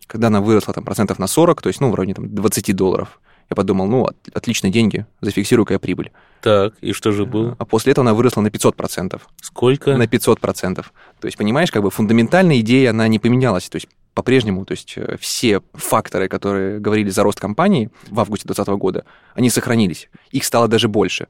[0.08, 3.20] Когда она выросла там процентов на 40, то есть, ну, в районе там, 20 долларов,
[3.50, 6.12] я подумал, ну, отличные деньги, зафиксирую-ка я прибыль.
[6.42, 7.56] Так, и что же было?
[7.58, 9.20] А после этого она выросла на 500%.
[9.42, 9.98] Сколько?
[9.98, 10.76] На 500%.
[11.20, 13.68] То есть, понимаешь, как бы фундаментальная идея, она не поменялась.
[13.70, 18.48] То есть, по-прежнему, то есть э, все факторы, которые говорили за рост компании в августе
[18.48, 20.10] 2020 года, они сохранились.
[20.32, 21.28] Их стало даже больше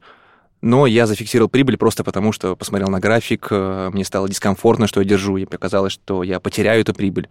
[0.62, 5.00] но я зафиксировал прибыль просто потому, что посмотрел на график, э, мне стало дискомфортно, что
[5.00, 7.28] я держу, и показалось, что я потеряю эту прибыль.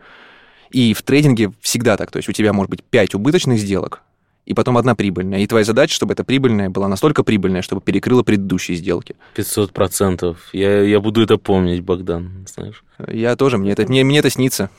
[0.71, 4.01] И в трейдинге всегда так, то есть у тебя может быть 5 убыточных сделок,
[4.45, 5.39] и потом одна прибыльная.
[5.39, 9.15] И твоя задача, чтобы эта прибыльная была настолько прибыльная, чтобы перекрыла предыдущие сделки.
[9.35, 10.49] 500 процентов.
[10.53, 12.83] Я, я буду это помнить, Богдан, знаешь.
[13.07, 14.71] Я тоже, мне это, мне, мне это снится.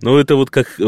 [0.00, 0.78] Ну, это вот как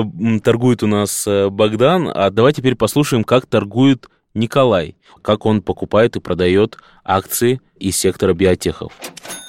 [0.45, 6.15] торгует у нас э, Богдан, а давай теперь послушаем, как торгует Николай, как он покупает
[6.17, 8.93] и продает акции из сектора биотехов.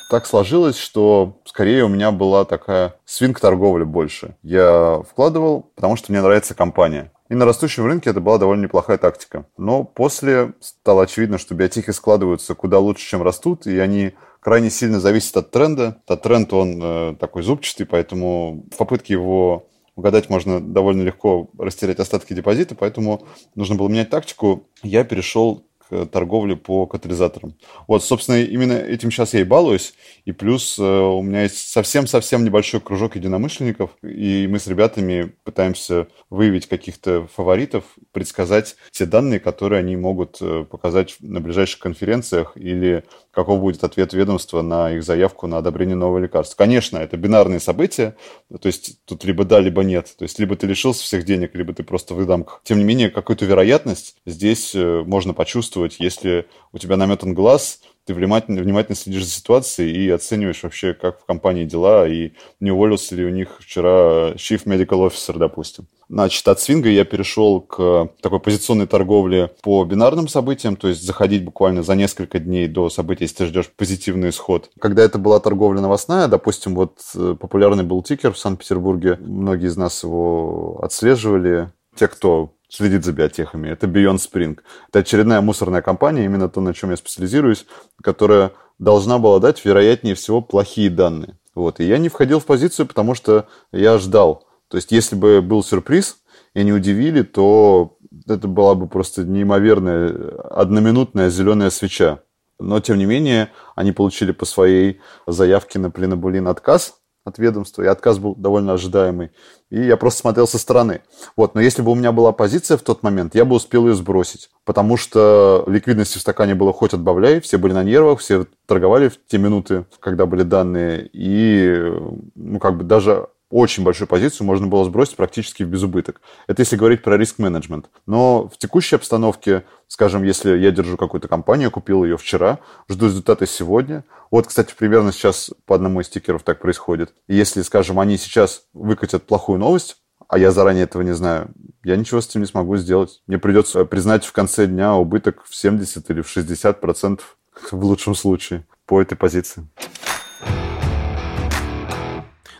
[0.09, 4.37] Так сложилось, что скорее у меня была такая свинг-торговля больше.
[4.41, 7.11] Я вкладывал, потому что мне нравится компания.
[7.27, 9.45] И на растущем рынке это была довольно неплохая тактика.
[9.57, 15.01] Но после стало очевидно, что биотехи складываются куда лучше, чем растут, и они крайне сильно
[15.01, 15.97] зависят от тренда.
[16.05, 19.67] Этот тренд, он э, такой зубчатый, поэтому в попытке его
[19.97, 24.69] угадать можно довольно легко растерять остатки депозита, поэтому нужно было менять тактику.
[24.83, 27.55] Я перешел торговле по катализаторам.
[27.87, 29.93] Вот, собственно, именно этим сейчас я и балуюсь.
[30.25, 36.07] И плюс э, у меня есть совсем-совсем небольшой кружок единомышленников, и мы с ребятами пытаемся
[36.29, 43.03] выявить каких-то фаворитов, предсказать те данные, которые они могут э, показать на ближайших конференциях или
[43.31, 46.57] каков будет ответ ведомства на их заявку на одобрение нового лекарства.
[46.57, 48.15] Конечно, это бинарные события,
[48.49, 50.13] то есть тут либо да, либо нет.
[50.17, 52.61] То есть либо ты лишился всех денег, либо ты просто в выдамках.
[52.63, 58.13] Тем не менее, какую-то вероятность здесь э, можно почувствовать, если у тебя наметан глаз, ты
[58.13, 63.15] внимательно, внимательно следишь за ситуацией и оцениваешь вообще, как в компании дела, и не уволился
[63.15, 65.87] ли у них вчера Chief Medical Officer, допустим.
[66.07, 71.43] Значит, от свинга я перешел к такой позиционной торговле по бинарным событиям, то есть заходить
[71.43, 74.69] буквально за несколько дней до события, если ты ждешь позитивный исход.
[74.79, 79.75] Когда это была торговля новостная, допустим, вот э, популярный был тикер в Санкт-Петербурге, многие из
[79.75, 83.69] нас его отслеживали, те, кто следит за биотехами.
[83.69, 84.59] Это Beyond Spring.
[84.89, 87.65] Это очередная мусорная компания, именно то, на чем я специализирусь,
[88.01, 91.37] которая должна была дать, вероятнее всего, плохие данные.
[91.55, 91.79] Вот.
[91.79, 94.47] И я не входил в позицию, потому что я ждал.
[94.67, 96.17] То есть, если бы был сюрприз,
[96.53, 100.09] и они удивили, то это была бы просто неимоверная
[100.51, 102.19] одноминутная зеленая свеча.
[102.59, 106.95] Но, тем не менее, они получили по своей заявке на пленобулин отказ
[107.27, 109.31] от ведомства, и отказ был довольно ожидаемый.
[109.69, 111.01] И я просто смотрел со стороны.
[111.35, 113.95] Вот, но если бы у меня была позиция в тот момент, я бы успел ее
[113.95, 119.09] сбросить, потому что ликвидности в стакане было хоть отбавляй, все были на нервах, все торговали
[119.09, 121.93] в те минуты, когда были данные, и
[122.35, 126.21] ну, как бы даже очень большую позицию можно было сбросить практически в безубыток.
[126.47, 127.89] Это если говорить про риск-менеджмент.
[128.05, 133.47] Но в текущей обстановке, скажем, если я держу какую-то компанию, купил ее вчера, жду результаты
[133.47, 134.03] сегодня.
[134.31, 137.13] Вот, кстати, примерно сейчас по одному из стикеров так происходит.
[137.27, 141.49] И если, скажем, они сейчас выкатят плохую новость, а я заранее этого не знаю,
[141.83, 143.21] я ничего с этим не смогу сделать.
[143.27, 147.37] Мне придется признать в конце дня убыток в 70 или в 60 процентов
[147.71, 149.65] в лучшем случае по этой позиции.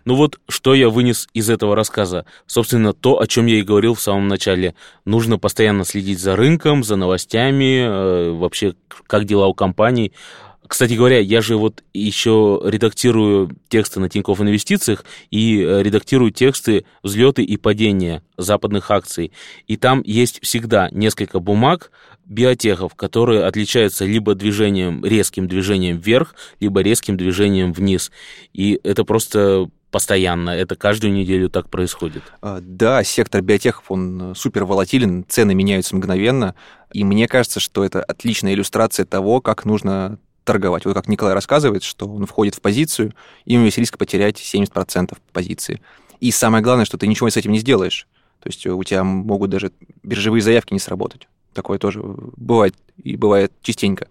[0.08, 2.26] Ну вот, что я вынес из этого рассказа?
[2.46, 4.74] Собственно, то, о чем я и говорил в самом начале.
[5.04, 10.14] Нужно постоянно следить за рынком, за новостями, э, вообще, как дела у компаний.
[10.66, 16.86] Кстати говоря, я же вот еще редактирую тексты на Тинькофф Инвестициях и э, редактирую тексты
[17.04, 19.34] взлеты и падения западных акций.
[19.68, 21.92] И там есть всегда несколько бумаг
[22.24, 28.10] биотехов, которые отличаются либо движением, резким движением вверх, либо резким движением вниз.
[28.54, 32.24] И это просто постоянно, это каждую неделю так происходит.
[32.42, 36.56] А, да, сектор биотехов, он супер волатилен, цены меняются мгновенно,
[36.92, 40.86] и мне кажется, что это отличная иллюстрация того, как нужно торговать.
[40.86, 43.14] Вот как Николай рассказывает, что он входит в позицию,
[43.46, 45.82] и у него есть риск потерять 70% позиции.
[46.20, 48.08] И самое главное, что ты ничего с этим не сделаешь.
[48.42, 49.72] То есть у тебя могут даже
[50.04, 51.28] биржевые заявки не сработать.
[51.54, 54.08] Такое тоже бывает, и бывает частенько.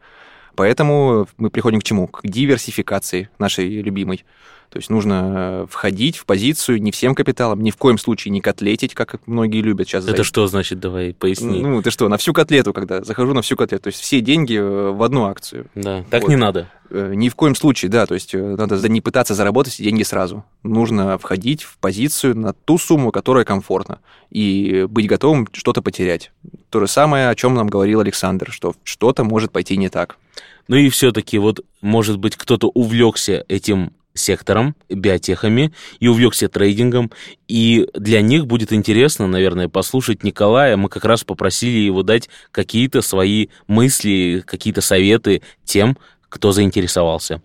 [0.55, 2.07] Поэтому мы приходим к чему?
[2.07, 4.25] К диверсификации нашей любимой.
[4.71, 8.41] То есть нужно э, входить в позицию не всем капиталом, ни в коем случае не
[8.41, 10.07] котлетить, как многие любят сейчас.
[10.07, 11.61] Это что значит, давай поясни.
[11.61, 14.59] Ну, ты что, на всю котлету, когда захожу на всю котлету, то есть все деньги
[14.59, 15.67] э, в одну акцию.
[15.75, 16.29] Да, так вот.
[16.29, 16.71] не надо.
[16.91, 20.45] Э, ни в коем случае, да, то есть надо не пытаться заработать деньги сразу.
[20.63, 24.01] Нужно входить в позицию на ту сумму, которая комфортна,
[24.31, 26.33] и быть готовым что-то потерять.
[26.71, 30.17] То же самое, о чем нам говорил Александр, что что-то может пойти не так.
[30.69, 37.11] Ну и все-таки вот, может быть, кто-то увлекся этим сектором, биотехами и увлекся трейдингом.
[37.49, 40.77] И для них будет интересно, наверное, послушать Николая.
[40.77, 45.97] Мы как раз попросили его дать какие-то свои мысли, какие-то советы тем,
[46.29, 47.41] кто заинтересовался.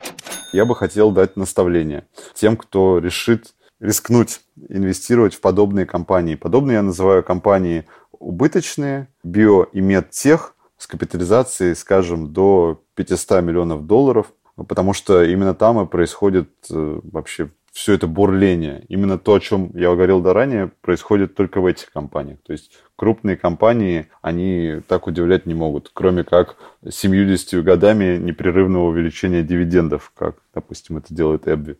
[0.53, 6.35] Я бы хотел дать наставление тем, кто решит рискнуть инвестировать в подобные компании.
[6.35, 14.33] Подобные я называю компании убыточные, био и медтех с капитализацией, скажем, до 500 миллионов долларов–
[14.63, 18.83] потому что именно там и происходит э, вообще все это бурление.
[18.89, 22.39] Именно то, о чем я говорил до ранее, происходит только в этих компаниях.
[22.45, 26.57] То есть крупные компании, они так удивлять не могут, кроме как
[26.87, 31.77] 70 годами непрерывного увеличения дивидендов, как, допустим, это делает Эбби.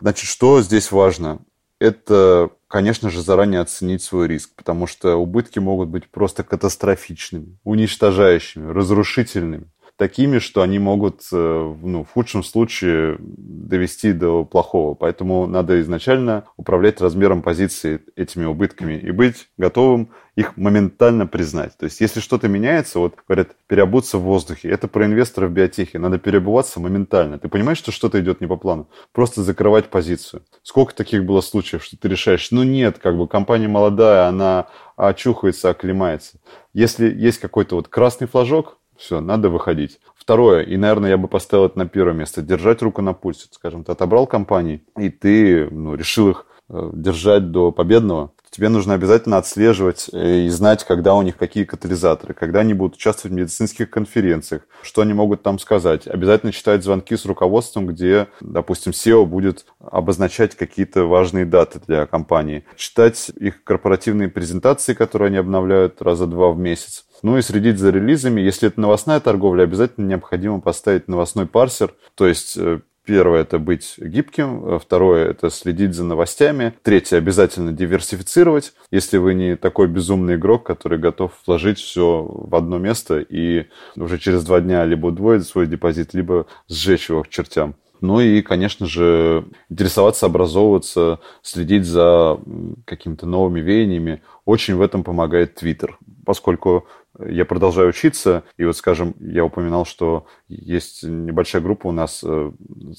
[0.00, 1.40] Значит, что здесь важно?
[1.80, 8.70] Это конечно же, заранее оценить свой риск, потому что убытки могут быть просто катастрофичными, уничтожающими,
[8.70, 14.94] разрушительными такими, что они могут э, ну, в худшем случае довести до плохого.
[14.94, 21.76] Поэтому надо изначально управлять размером позиции этими убытками и быть готовым их моментально признать.
[21.78, 25.98] То есть, если что-то меняется, вот говорят, переобуться в воздухе, это про инвесторов в биотехе,
[25.98, 27.38] надо переобуваться моментально.
[27.38, 28.90] Ты понимаешь, что что-то идет не по плану?
[29.12, 30.42] Просто закрывать позицию.
[30.62, 34.66] Сколько таких было случаев, что ты решаешь, ну нет, как бы компания молодая, она
[34.96, 36.38] очухается, оклемается.
[36.74, 40.00] Если есть какой-то вот красный флажок, все, надо выходить.
[40.14, 43.48] Второе, и, наверное, я бы поставил это на первое место, держать руку на пульсе.
[43.50, 48.94] Скажем, ты отобрал компании, и ты ну, решил их э, держать до победного, тебе нужно
[48.94, 53.36] обязательно отслеживать э, и знать, когда у них какие катализаторы, когда они будут участвовать в
[53.36, 56.06] медицинских конференциях, что они могут там сказать.
[56.06, 62.64] Обязательно читать звонки с руководством, где, допустим, SEO будет обозначать какие-то важные даты для компании.
[62.76, 67.04] Читать их корпоративные презентации, которые они обновляют раза два в месяц.
[67.22, 68.40] Ну и следить за релизами.
[68.40, 73.94] Если это новостная торговля, обязательно необходимо поставить новостной парсер, то есть э, Первое– это быть
[73.98, 74.80] гибким.
[74.80, 76.74] Второе– это следить за новостями.
[76.82, 78.72] Третье– обязательно диверсифицировать.
[78.90, 84.18] Если вы не такой безумный игрок, который готов вложить все в одно место и уже
[84.18, 87.76] через два дня либо удвоить свой депозит, либо сжечь его к чертям.
[88.00, 92.38] Ну и, конечно же, интересоваться, образовываться, следить за
[92.84, 94.20] какими-то новыми веяниями.
[94.44, 96.86] Очень в этом помогает Твиттер, поскольку
[97.24, 102.52] я продолжаю учиться, и вот, скажем, я упоминал, что есть небольшая группа у нас э,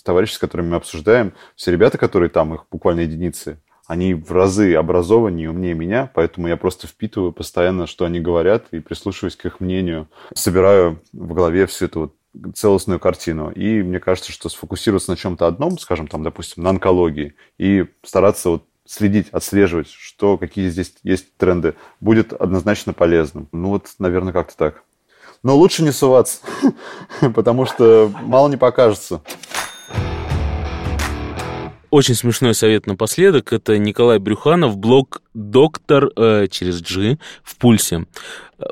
[0.04, 1.34] товарищей, с которыми мы обсуждаем.
[1.56, 6.48] Все ребята, которые там, их буквально единицы, они в разы образованнее и умнее меня, поэтому
[6.48, 11.66] я просто впитываю постоянно, что они говорят, и прислушиваюсь к их мнению, собираю в голове
[11.68, 12.16] всю эту вот
[12.54, 13.50] целостную картину.
[13.52, 18.50] И мне кажется, что сфокусироваться на чем-то одном, скажем, там, допустим, на онкологии, и стараться
[18.50, 23.48] вот следить, отслеживать, что, какие здесь есть тренды, будет однозначно полезным.
[23.52, 24.84] Ну вот, наверное, как-то так.
[25.44, 26.40] Но лучше не суваться,
[27.36, 29.22] потому что мало не покажется.
[31.90, 33.54] Очень смешной совет напоследок.
[33.54, 38.06] Это Николай Брюханов, блог «Доктор» э, через G в «Пульсе».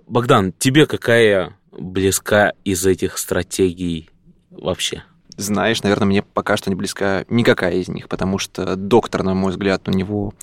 [0.05, 4.09] Богдан, тебе какая близка из этих стратегий
[4.49, 5.03] вообще?
[5.37, 9.51] Знаешь, наверное, мне пока что не близка никакая из них, потому что доктор, на мой
[9.51, 10.33] взгляд, у него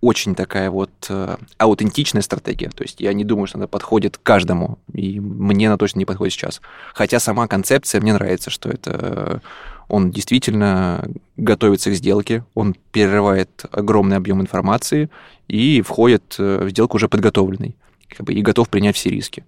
[0.00, 2.70] очень такая вот э, аутентичная стратегия.
[2.70, 6.34] То есть я не думаю, что она подходит каждому, и мне она точно не подходит
[6.34, 6.60] сейчас.
[6.92, 9.38] Хотя сама концепция мне нравится, что это э,
[9.88, 15.08] он действительно готовится к сделке, он перерывает огромный объем информации
[15.46, 17.76] и входит э, в сделку уже подготовленный
[18.08, 19.44] как бы, и готов принять все риски.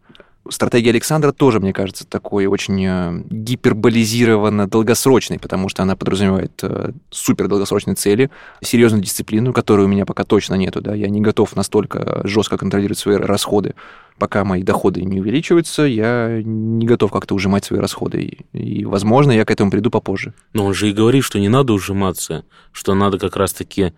[0.51, 6.93] Стратегия Александра тоже, мне кажется, такой очень э, гиперболизированно долгосрочной, потому что она подразумевает э,
[7.11, 8.31] супер долгосрочные цели,
[8.63, 10.83] серьезную дисциплину, которой у меня пока точно нету.
[10.83, 10.95] Да?
[10.95, 13.75] Я не готов настолько жестко контролировать свои расходы.
[14.19, 18.39] Пока мои доходы не увеличиваются, я не готов как-то ужимать свои расходы.
[18.53, 20.35] И, возможно, я к этому приду попозже.
[20.53, 23.95] Но он же и говорит, что не надо ужиматься, что надо как раз-таки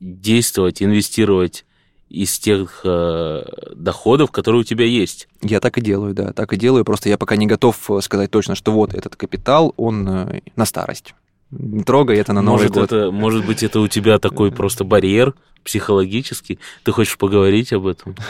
[0.00, 1.64] действовать, инвестировать
[2.08, 3.42] из тех э,
[3.74, 5.28] доходов, которые у тебя есть.
[5.42, 6.84] Я так и делаю, да, так и делаю.
[6.84, 10.64] Просто я пока не готов э, сказать точно, что вот этот капитал, он э, на
[10.64, 11.14] старость.
[11.50, 12.84] Не трогай это на Новый может, год.
[12.84, 15.34] Это, может быть, это у тебя такой просто барьер
[15.64, 16.58] психологический.
[16.82, 18.14] Ты хочешь поговорить об этом?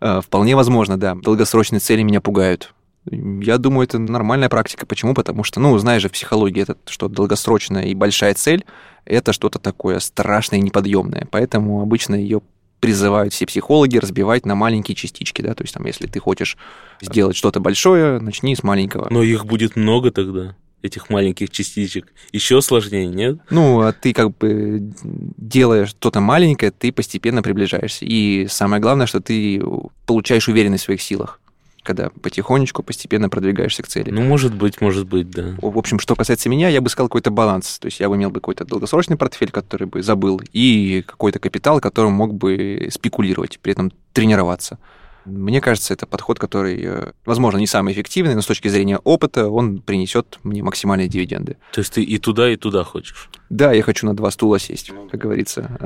[0.00, 1.16] Э, вполне возможно, да.
[1.16, 2.72] Долгосрочные цели меня пугают.
[3.10, 4.86] Я думаю, это нормальная практика.
[4.86, 5.14] Почему?
[5.14, 8.64] Потому что, ну, знаешь же, в психологии это что долгосрочная и большая цель–
[9.04, 11.26] это что-то такое страшное и неподъемное.
[11.30, 12.42] Поэтому обычно ее
[12.80, 16.56] призывают все психологи разбивать на маленькие частички, да, то есть там, если ты хочешь
[17.00, 19.08] сделать что-то большое, начни с маленького.
[19.10, 22.12] Но их будет много тогда этих маленьких частичек.
[22.32, 23.38] Еще сложнее, нет?
[23.50, 28.04] Ну, а ты как бы делая что-то маленькое, ты постепенно приближаешься.
[28.04, 29.60] И самое главное, что ты
[30.06, 31.40] получаешь уверенность в своих силах
[31.88, 34.10] когда потихонечку, постепенно продвигаешься к цели.
[34.10, 35.54] Ну, может быть, может быть, да.
[35.62, 37.78] В общем, что касается меня, я бы сказал какой-то баланс.
[37.78, 41.80] То есть я бы имел бы какой-то долгосрочный портфель, который бы забыл, и какой-то капитал,
[41.80, 44.78] которым мог бы спекулировать, при этом тренироваться.
[45.24, 49.48] Мне кажется, это подход, который, э, возможно, не самый эффективный, но с точки зрения опыта
[49.48, 51.56] он принесет мне максимальные дивиденды.
[51.72, 53.30] То есть ты и туда, и туда хочешь?
[53.48, 55.78] Да, я хочу на два стула сесть, как говорится.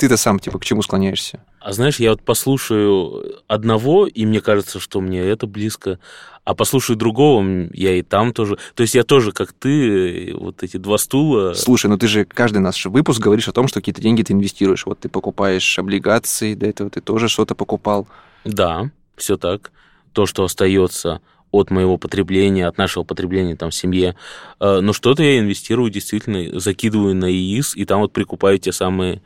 [0.00, 1.44] Ты-то сам, типа, к чему склоняешься?
[1.60, 5.98] А знаешь, я вот послушаю одного, и мне кажется, что мне это близко,
[6.42, 8.56] а послушаю другого, я и там тоже.
[8.74, 11.52] То есть я тоже, как ты, вот эти два стула.
[11.52, 14.86] Слушай, ну ты же каждый наш выпуск говоришь о том, что какие-то деньги ты инвестируешь.
[14.86, 18.08] Вот ты покупаешь облигации, до этого ты тоже что-то покупал.
[18.46, 19.70] Да, все так.
[20.14, 21.20] То, что остается
[21.52, 24.16] от моего потребления, от нашего потребления там в семье.
[24.60, 29.20] Э, но что-то я инвестирую действительно, закидываю на ИИС, и там вот прикупаю те самые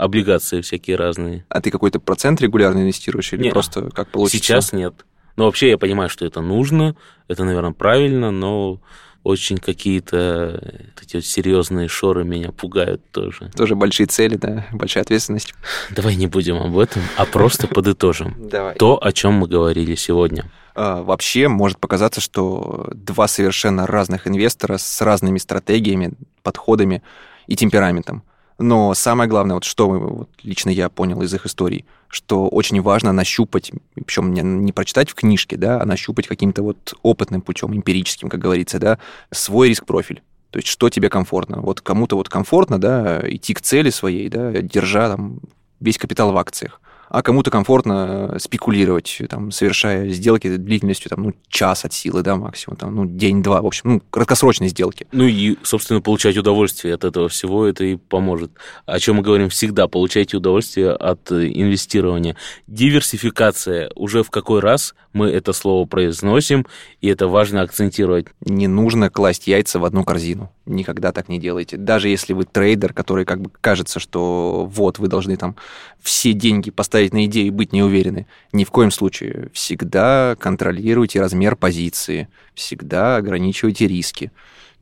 [0.00, 1.44] облигации всякие разные.
[1.48, 3.52] А ты какой-то процент регулярно инвестируешь или Нет.
[3.52, 4.38] просто как получится?
[4.38, 4.94] Сейчас нет.
[5.36, 6.96] Но вообще я понимаю, что это нужно,
[7.28, 8.80] это, наверное, правильно, но
[9.22, 13.50] очень какие-то эти вот серьезные шоры меня пугают тоже.
[13.54, 15.52] Тоже большие цели, да, большая ответственность.
[15.90, 18.74] Давай не будем об этом, а просто подытожим Давай.
[18.76, 20.50] то, о чем мы говорили сегодня.
[20.74, 27.02] А, Вообще может показаться, что два совершенно разных инвестора с разными стратегиями, подходами
[27.46, 28.22] и темпераментом.
[28.60, 33.10] Но самое главное, вот что вот лично я понял из их историй, что очень важно
[33.10, 38.28] нащупать, причем не, не прочитать в книжке, да, а нащупать каким-то вот опытным путем, эмпирическим,
[38.28, 38.98] как говорится, да,
[39.30, 40.22] свой риск-профиль.
[40.50, 41.62] То есть, что тебе комфортно.
[41.62, 45.40] Вот кому-то вот комфортно, да, идти к цели своей, да, держа там
[45.80, 46.82] весь капитал в акциях.
[47.10, 52.76] А кому-то комфортно спекулировать, там, совершая сделки длительностью там, ну, час от силы, да, максимум,
[52.76, 55.08] там, ну, день-два, в общем, ну, краткосрочные сделки.
[55.10, 58.52] Ну и, собственно, получать удовольствие от этого всего, это и поможет.
[58.86, 62.36] О чем мы говорим всегда, получайте удовольствие от э, инвестирования.
[62.68, 66.64] Диверсификация, уже в какой раз мы это слово произносим,
[67.00, 68.26] и это важно акцентировать.
[68.40, 70.52] Не нужно класть яйца в одну корзину.
[70.66, 71.76] Никогда так не делайте.
[71.76, 75.56] Даже если вы трейдер, который как бы кажется, что вот вы должны там
[76.00, 78.26] все деньги поставить на идею и быть неуверены.
[78.52, 79.48] Ни в коем случае.
[79.52, 84.30] Всегда контролируйте размер позиции, всегда ограничивайте риски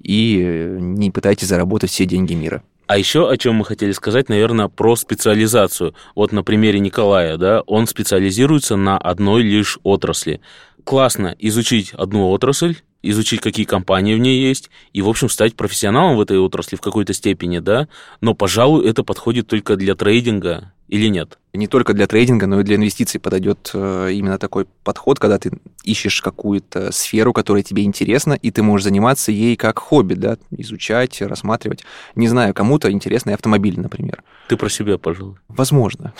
[0.02, 2.62] и э, не пытайтесь заработать все деньги мира.
[2.86, 5.94] А еще о чем мы хотели сказать, наверное, про специализацию.
[6.14, 10.40] Вот на примере Николая, да, он специализируется на одной лишь отрасли.
[10.84, 16.16] Классно изучить одну отрасль, изучить, какие компании в ней есть, и, в общем, стать профессионалом
[16.16, 17.88] в этой отрасли в какой-то степени, да,
[18.22, 21.38] но, пожалуй, это подходит только для трейдинга или нет?
[21.52, 25.52] Не только для трейдинга, но и для инвестиций подойдет э, именно такой подход, когда ты
[25.82, 31.20] ищешь какую-то сферу, которая тебе интересна, и ты можешь заниматься ей как хобби, да, изучать,
[31.20, 31.84] рассматривать.
[32.14, 34.22] Не знаю, кому-то интересны автомобили, например.
[34.48, 35.36] Ты про себя, пожалуй.
[35.48, 36.12] Возможно.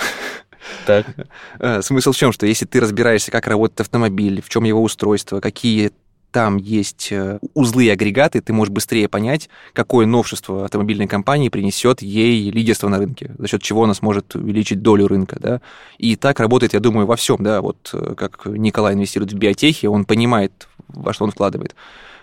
[0.86, 1.06] Так.
[1.60, 5.40] Э, Смысл в чем, что если ты разбираешься, как работает автомобиль, в чем его устройство,
[5.40, 5.92] какие
[6.30, 12.02] там есть э, узлы и агрегаты, ты можешь быстрее понять, какое новшество автомобильной компании принесет
[12.02, 15.60] ей лидерство на рынке, за счет чего она сможет увеличить долю рынка, да.
[15.96, 19.86] И так работает, я думаю, во всем, да, вот э, как Николай инвестирует в биотехи,
[19.86, 21.74] он понимает, во что он вкладывает.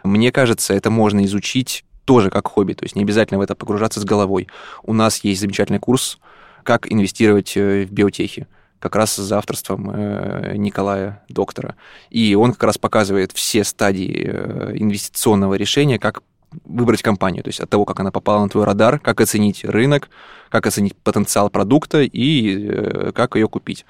[0.03, 3.99] Мне кажется, это можно изучить тоже как хобби, то есть не обязательно в это погружаться
[3.99, 4.47] с головой.
[4.83, 6.19] У нас есть замечательный курс,
[6.63, 8.47] как инвестировать э, в биотехи
[8.79, 11.75] как раз за авторством э, Николая Доктора.
[12.09, 16.21] И он как раз показывает все стадии э, инвестиционного решения, как
[16.63, 20.09] выбрать компанию, то есть от того, как она попала на твой радар, как оценить рынок,
[20.49, 23.85] как оценить потенциал продукта и э, как ее купить.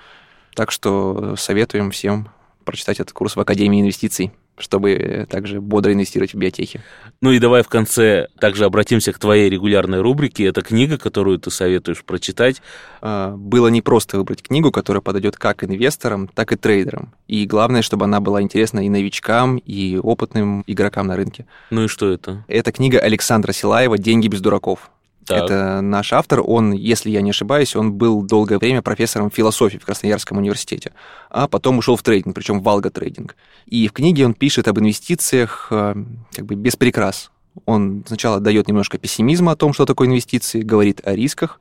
[0.55, 2.29] Так что советуем всем
[2.63, 6.81] прочитать этот курс в Академии инвестиций, чтобы также бодро инвестировать в биотехи.
[7.21, 10.45] Ну и давай в конце также обратимся к твоей регулярной рубрике.
[10.45, 12.61] Это книга, которую ты советуешь прочитать.
[13.01, 17.13] А, Было непросто выбрать книгу, которая подойдет как инвесторам, так и трейдерам.
[17.27, 21.45] И главное, чтобы она была интересна и новичкам, и опытным игрокам на рынке.
[21.69, 22.43] Ну и что это?
[22.47, 24.91] Это книга Александра Силаева «Деньги без дураков».
[25.25, 25.45] Так.
[25.45, 29.85] Это наш автор, он, если я не ошибаюсь, он был долгое время профессором философии в
[29.85, 30.93] Красноярском университете,
[31.31, 33.35] а потом ушел в трейдинг, причем в алготрейдинг.
[33.65, 35.95] И в книге он пишет об инвестициях э,
[36.31, 37.31] как бы без прикрас.
[37.65, 41.59] Он сначала дает немножко пессимизма о том, что такое инвестиции, говорит о рисках,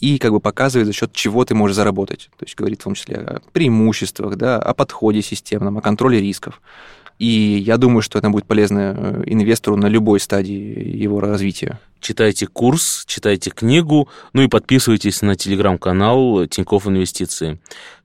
[0.00, 2.30] и как бы показывает, за счет чего ты можешь заработать.
[2.36, 6.60] То есть говорит в том числе о преимуществах, да, о подходе системном, о контроле рисков.
[7.20, 11.78] И я думаю, что это будет полезно э, инвестору на любой стадии его развития.
[12.00, 17.60] Читайте курс, читайте книгу, ну и подписывайтесь на телеграм-канал Тинькофф Инвестиции.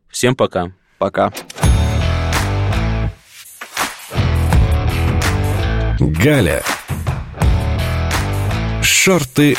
[0.10, 0.74] Всем пока.
[0.98, 1.32] Пока.
[5.98, 6.62] Галя.
[8.84, 9.56] Шорты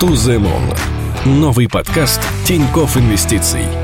[0.00, 0.78] moon.
[1.24, 3.81] Новый подкаст Тинькофф Инвестиций.